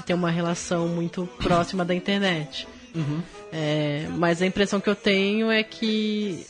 [0.00, 2.66] que tem uma relação muito próxima da internet.
[3.52, 6.46] É, mas a impressão que eu tenho é que.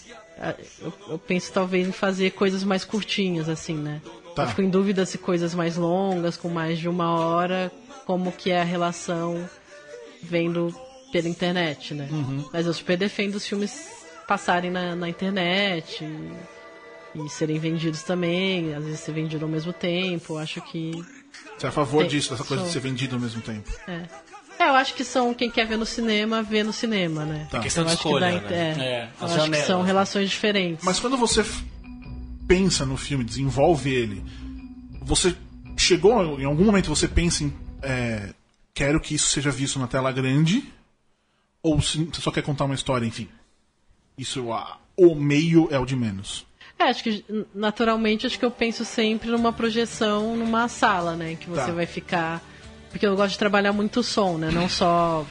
[0.81, 4.01] Eu, eu penso talvez em fazer coisas mais curtinhas, assim, né?
[4.35, 4.45] Tá.
[4.45, 7.71] Eu fico em dúvida se coisas mais longas, com mais de uma hora,
[8.07, 9.49] como que é a relação
[10.23, 10.75] vendo
[11.13, 12.09] pela internet, né?
[12.53, 18.75] Mas eu super defendo os filmes passarem na, na internet e, e serem vendidos também,
[18.75, 20.35] às vezes ser vendido ao mesmo tempo.
[20.35, 20.93] Eu acho que.
[21.61, 22.81] Você é a favor Tem- disso, dessa coisa de sou.
[22.81, 23.71] ser vendido ao mesmo tempo?
[23.87, 24.03] É.
[24.59, 27.47] É, eu acho que são quem quer ver no cinema, vê no cinema, né?
[27.51, 27.59] Tá.
[27.59, 28.57] É questão Eu de acho que escolha, dá- né?
[28.57, 30.85] é, É, eu acho que são relações diferentes.
[30.85, 31.45] Mas quando você
[32.49, 34.25] pensa no filme, desenvolve ele,
[35.03, 35.37] você
[35.77, 37.53] chegou em algum momento você pensa em
[37.83, 38.35] é,
[38.75, 40.63] quero que isso seja visto na tela grande
[41.63, 43.29] ou se você só quer contar uma história, enfim.
[44.17, 46.47] Isso a- o meio é o de menos.
[46.81, 47.25] É, acho que
[47.55, 51.37] naturalmente acho que eu penso sempre numa projeção numa sala, né?
[51.39, 51.73] Que você Tá.
[51.73, 52.43] vai ficar.
[52.91, 54.51] Porque eu gosto de trabalhar muito o som, né?
[54.51, 55.27] Não só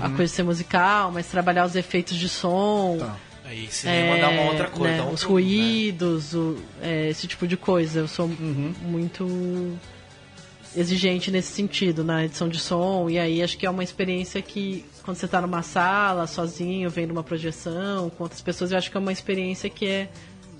[0.00, 2.96] a coisa de ser musical, mas trabalhar os efeitos de som.
[2.98, 3.16] Tá.
[3.44, 4.90] Aí cinema dá uma outra coisa.
[4.92, 8.00] né, dá um os outro- ruídos, o- é, esse tipo de coisa.
[8.00, 8.74] Eu sou Uhum.
[8.82, 9.78] muito
[10.74, 13.08] exigente nesse sentido, na edição de som.
[13.08, 17.12] E aí acho que é uma experiência que, quando você está numa sala, sozinho, vendo
[17.12, 20.08] uma projeção, com outras pessoas, eu acho que é uma experiência que é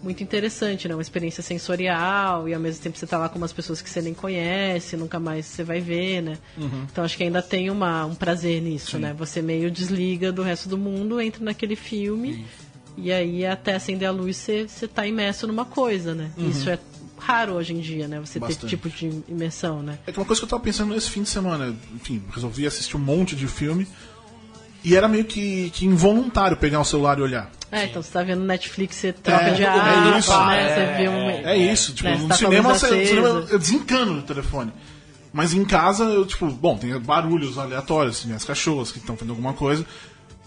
[0.02, 0.94] muito interessante, né?
[0.94, 4.00] Uma experiência sensorial e ao mesmo tempo você tá lá com umas pessoas que você
[4.00, 6.38] nem conhece, nunca mais você vai ver, né?
[6.90, 9.14] Então acho que ainda tem uma, um prazer nisso, né?
[9.18, 12.46] Você meio desliga do resto do mundo, entra naquele filme
[12.96, 16.30] e aí até acender a luz você, você tá imerso numa coisa, né?
[16.38, 16.78] Isso é
[17.18, 18.20] raro hoje em dia, né?
[18.20, 18.60] Você Bastante.
[18.60, 19.98] ter tipo de imersão, né?
[20.06, 22.96] É que uma coisa que eu tava pensando nesse fim de semana, enfim, resolvi assistir
[22.96, 23.86] um monte de filme
[24.84, 27.50] e era meio que, que involuntário pegar o celular e olhar.
[27.72, 30.46] É, então você tá vendo Netflix, você troca É, de é aba, isso.
[30.46, 30.68] né?
[30.68, 31.28] Você vê um...
[31.48, 33.52] É isso, tipo, né, no tá cinema, você, no cinema acesa.
[33.52, 34.72] eu desencano no telefone.
[35.32, 39.30] Mas em casa, eu, tipo, bom, tem barulhos aleatórios, assim, minhas cachorras que estão fazendo
[39.32, 39.84] alguma coisa.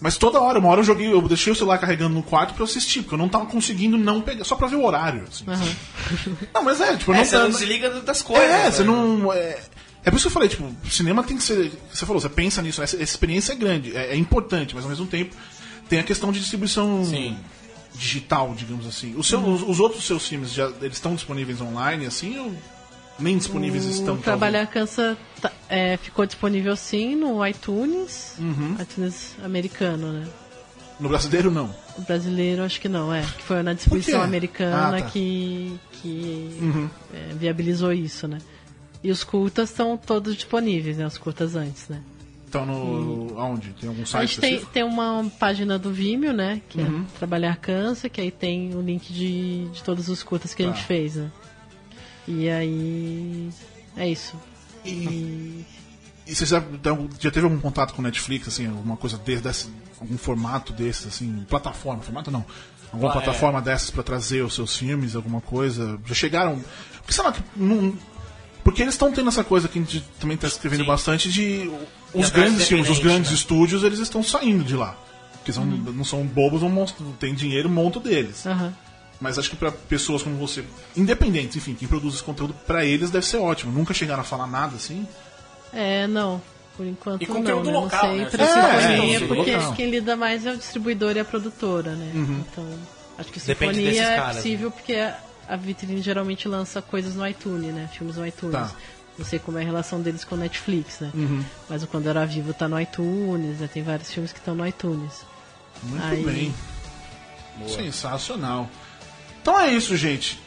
[0.01, 2.61] Mas toda hora, uma hora eu joguei, eu deixei o celular carregando no quarto pra
[2.63, 5.26] eu assistir, porque eu não tava conseguindo não pegar, só pra ver o horário.
[5.30, 5.43] Assim.
[6.55, 8.45] Não, mas é, tipo, É, não você tá- não desliga das coisas.
[8.49, 8.72] É, né?
[8.72, 9.34] você não.
[9.34, 9.59] É,
[10.05, 11.72] é por isso que eu falei, tipo, cinema tem que ser.
[11.93, 14.89] Você falou, você pensa nisso, essa, essa experiência é grande, é, é importante, mas ao
[14.89, 15.36] mesmo tempo
[15.89, 17.37] tem a questão de distribuição Sim.
[17.95, 19.15] digital, digamos assim.
[19.17, 22.53] O seu- os, os outros seus filmes já eles estão disponíveis online, assim, ou
[23.17, 24.15] nem disponíveis estão?
[24.15, 28.75] O Trabalhar Cansa tá- é, ficou disponível sim no iTunes, Uhum.
[28.79, 30.27] iTunes americano, né?
[30.99, 31.73] No brasileiro, não.
[31.97, 33.21] O brasileiro acho que não, é.
[33.21, 35.09] Que foi na distribuição americana Ah, tá.
[35.09, 36.89] que, que Uhum.
[37.13, 38.37] é, viabilizou isso, né?
[39.01, 41.07] E os curtas estão todos disponíveis, né?
[41.07, 42.01] Os curtas antes, né?
[42.49, 43.39] Então, no.
[43.39, 43.69] Aonde?
[43.79, 44.73] Tem algum A site gente tem, específico?
[44.73, 46.61] tem uma página do Vimeo, né?
[46.67, 47.01] Que Uhum.
[47.13, 50.67] é Trabalhar Cansa, que aí tem o link de, de todos os curtas que a
[50.67, 50.73] Tá.
[50.73, 51.31] gente fez, né?
[52.27, 53.49] E aí.
[53.95, 54.35] É isso.
[54.83, 55.63] E.
[56.27, 56.63] E você já,
[57.19, 59.69] já teve algum contato com Netflix, assim, alguma coisa desse, desse
[59.99, 62.45] algum formato desses, assim, plataforma, formato não,
[62.93, 63.17] alguma Ah, é.
[63.21, 65.99] plataforma dessas pra trazer os seus filmes, alguma coisa?
[66.05, 66.63] Já chegaram,
[66.97, 67.93] porque sei lá, que não-
[68.64, 70.88] porque eles estão tendo essa coisa que a gente também tá escrevendo Sim.
[70.88, 71.72] bastante de
[72.14, 73.36] os grandes filmes, os grandes né?
[73.36, 74.95] estúdios, eles estão saindo de lá.
[75.34, 76.86] Porque são, não são bobos, não
[77.20, 78.45] tem dinheiro, monto deles.
[78.45, 78.74] Aham.
[79.22, 80.64] Mas acho que pra pessoas como você,
[80.95, 83.72] independentes, enfim, quem produz esse conteúdo, pra eles deve ser ótimo.
[83.72, 85.05] Nunca chegaram a falar nada assim.
[85.74, 86.41] É, não.
[86.78, 87.80] Por enquanto E conteúdo não, né?
[87.80, 88.30] local, não sei né?
[88.30, 89.74] pra É, é, porque local.
[89.74, 92.12] quem lida mais é o distribuidor e a produtora, né?
[92.16, 92.43] Uhum.
[92.49, 92.66] Então,
[93.18, 95.12] acho que Depende sinfonia desses é caras, possível porque
[95.49, 97.89] a vitrine geralmente lança coisas no iTunes, né?
[97.91, 98.53] Filmes no iTunes.
[98.53, 98.71] Tá.
[99.17, 101.11] Não sei como é a relação deles com o Netflix, né?
[101.13, 101.43] Uhum.
[101.67, 103.67] Mas o Quando Era Vivo tá no iTunes, né?
[103.73, 105.25] Tem vários filmes que estão no iTunes.
[105.83, 106.53] Muito Aí- bem.
[107.67, 108.69] Sensacional.
[109.41, 110.39] Então é isso, gente.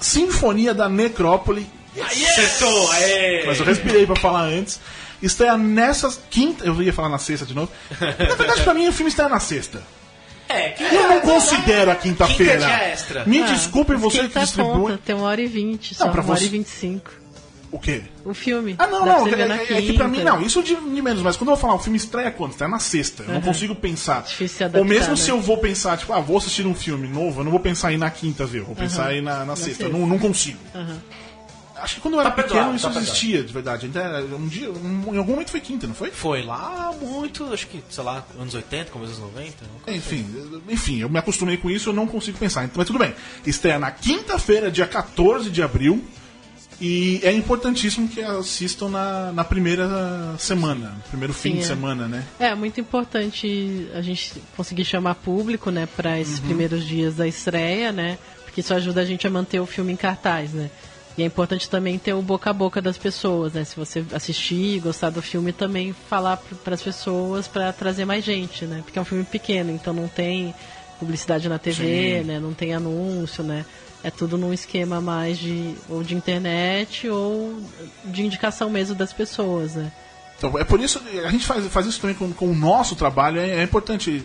[0.00, 1.66] Sinfonia da Necrópole.
[2.00, 2.92] Acertou!
[2.92, 3.44] Aê!
[3.46, 4.78] Mas eu respirei pra falar antes.
[5.20, 6.64] Estreia nessa quinta.
[6.64, 7.72] Eu ia falar na sexta de novo.
[8.00, 9.82] Na verdade, pra mim, o filme estreia na sexta.
[10.48, 12.52] É, que Eu não considero a quinta-feira.
[12.58, 13.24] Quinta é extra.
[13.26, 14.72] Me Ah, desculpem você que a distribui.
[14.92, 16.70] conta, tem uma hora e vinte, só Não, pra uma hora você- e vinte e
[16.70, 17.10] cinco.
[17.70, 18.00] O quê?
[18.24, 18.74] O filme.
[18.78, 19.26] Ah, não, dá não.
[19.28, 20.40] É, na é- é que pra mim, não.
[20.40, 21.20] Isso de, de menos.
[21.22, 22.52] Mas quando eu vou falar, o filme estreia quando?
[22.52, 23.24] Estreia na sexta.
[23.24, 24.22] Eu não consigo pensar.
[24.22, 25.16] Difícil se Ou adaptar, mesmo né?
[25.16, 27.92] se eu vou pensar, tipo, ah, vou assistir um filme novo, eu não vou pensar
[27.92, 28.60] em ir na quinta ver.
[28.60, 29.84] eu Vou pensar em ir na, na sexta.
[29.84, 29.98] Sexta.
[29.98, 30.58] Não, não consigo.
[30.74, 30.96] Aham.
[31.82, 33.08] Acho que quando eu era Tá pequeno perdoado, isso tá perdoado.
[33.16, 33.86] existia, de verdade.
[33.86, 36.10] Ainda, um dia, um- em algum momento foi quinta, não foi?
[36.10, 39.64] Foi lá muito, acho que, sei lá, anos 80, começo dos 90.
[39.64, 40.26] uma coisa Enfim,
[40.68, 42.64] enfim, eu me acostumei com isso, eu não consigo pensar.
[42.64, 43.14] Então, mas tudo bem.
[43.46, 46.04] Estreia na quinta-feira, dia 14 de abril.
[46.80, 51.66] E é importantíssimo que assistam na, na primeira semana, no primeiro fim Sim, de é.
[51.66, 52.24] semana, né?
[52.38, 56.16] É muito importante a gente conseguir chamar público, né, para Uhum.
[56.18, 58.16] esses primeiros dias da estreia, né?
[58.44, 60.70] Porque isso ajuda a gente a manter o filme em cartaz, né?
[61.18, 63.64] E é importante também ter o boca a boca das pessoas, né?
[63.64, 68.24] Se você assistir e gostar do filme, também falar para as pessoas para trazer mais
[68.24, 68.82] gente, né?
[68.84, 70.54] Porque é um filme pequeno, então não tem
[71.00, 72.24] publicidade na TV, Sim.
[72.24, 72.38] né?
[72.38, 73.66] Não tem anúncio, né?
[74.04, 77.60] É tudo num esquema mais de ou de internet ou
[78.04, 79.90] de indicação mesmo das pessoas, né?
[80.36, 83.40] Então, é por isso a gente faz, faz isso também com, com o nosso trabalho.
[83.40, 84.24] É, é importante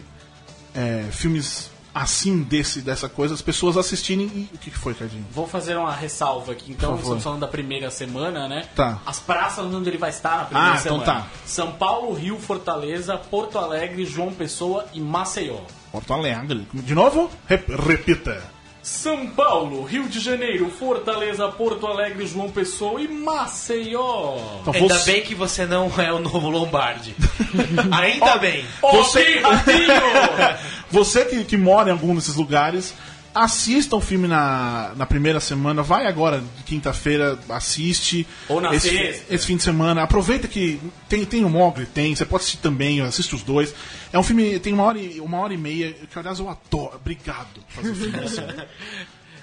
[0.75, 4.25] é, filmes assim, desse, dessa coisa, as pessoas assistirem.
[4.25, 5.25] E o que, foi, Cardinho?
[5.31, 6.71] Vou fazer uma ressalva aqui.
[6.71, 8.67] Então, estamos falando da primeira semana, né?
[8.75, 8.99] Tá.
[9.05, 11.21] As praças onde ele vai estar na primeira Ah, então semana.
[11.21, 11.27] tá.
[11.45, 15.59] São Paulo, Rio, Fortaleza, Porto Alegre, João Pessoa e Maceió.
[15.91, 16.67] Porto Alegre.
[16.73, 17.29] De novo?
[17.47, 18.41] Rep- repita.
[18.84, 24.38] São Paulo, Rio de Janeiro, Fortaleza, Porto Alegre, João Pessoa e Maceió.
[24.61, 27.15] Então, Ainda você- bem que você não é o novo Lombardi.
[27.91, 28.65] Ainda bem.
[28.81, 29.41] Você-!
[30.91, 32.93] Você que, que mora em algum desses lugares,
[33.34, 35.81] assista o filme na, na primeira semana.
[35.81, 38.25] Vai agora, de quinta-feira, assiste.
[38.47, 39.34] Ou na esse, sexta.
[39.34, 40.03] esse fim de semana.
[40.03, 40.79] Aproveita que
[41.09, 42.15] tem, tem o Mogli, tem.
[42.15, 43.73] Você pode assistir também, assiste os dois.
[44.11, 46.95] É um filme, tem uma hora e, uma hora e meia, que aliás eu adoro.
[46.95, 48.41] Obrigado por fazer filme assim.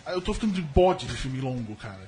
[0.07, 2.01] Eu tô ficando de bode de filme longo, cara.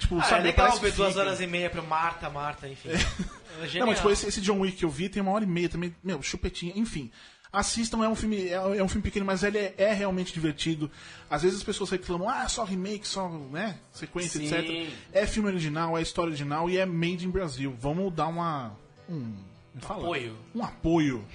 [0.00, 2.88] Tipo, Ah, é sabe, legal parece ver duas horas e meia pra Marta, Marta, enfim.
[2.88, 2.98] É
[3.60, 3.86] Não, genial.
[3.88, 5.94] mas tipo, esse, esse John Wick que eu vi tem uma hora e meia também.
[6.02, 7.08] Meu, chupetinha, enfim.
[7.52, 10.90] Assistam, é um filme, é, é um filme pequeno, mas ele é, é realmente divertido.
[11.28, 14.54] Às vezes as pessoas reclamam, ah, só remake, só, né, sequência, Sim.
[14.54, 14.92] etc.
[15.12, 17.74] É filme original, é história original e é made in Brasil.
[17.80, 18.72] Vamos dar uma
[19.08, 19.34] um,
[19.80, 20.04] fala?
[20.04, 20.36] Apoio.
[20.54, 21.26] Um apoio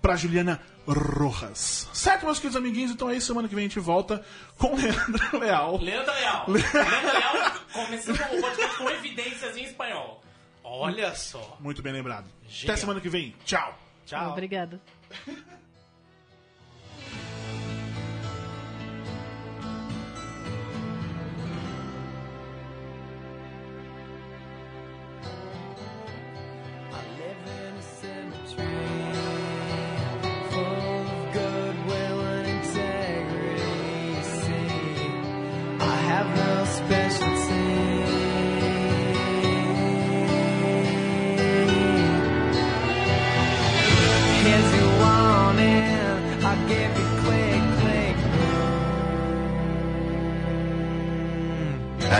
[0.00, 1.88] pra Juliana Rojas.
[1.92, 4.24] Certo, meus queridos amiguinhos, então é isso, semana que vem a gente volta
[4.58, 5.76] com Leandro Leal.
[5.78, 6.44] Leandro Leal.
[6.50, 10.22] Leandro Leal começando o podcast com evidências em espanhol.
[10.62, 11.56] Olha só.
[11.60, 12.26] Muito bem lembrado.
[12.48, 12.74] Genial.
[12.74, 13.34] Até semana que vem.
[13.44, 13.76] Tchau.
[14.06, 14.30] Tchau.
[14.30, 14.80] Obrigada.
[15.12, 15.42] ハハハハ!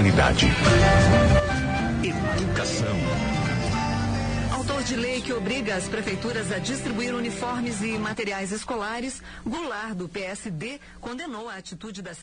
[0.03, 0.47] Realidade.
[2.03, 2.97] Educação.
[4.53, 10.09] Autor de lei que obriga as prefeituras a distribuir uniformes e materiais escolares, Goulart, do
[10.09, 12.19] PSD, condenou a atitude das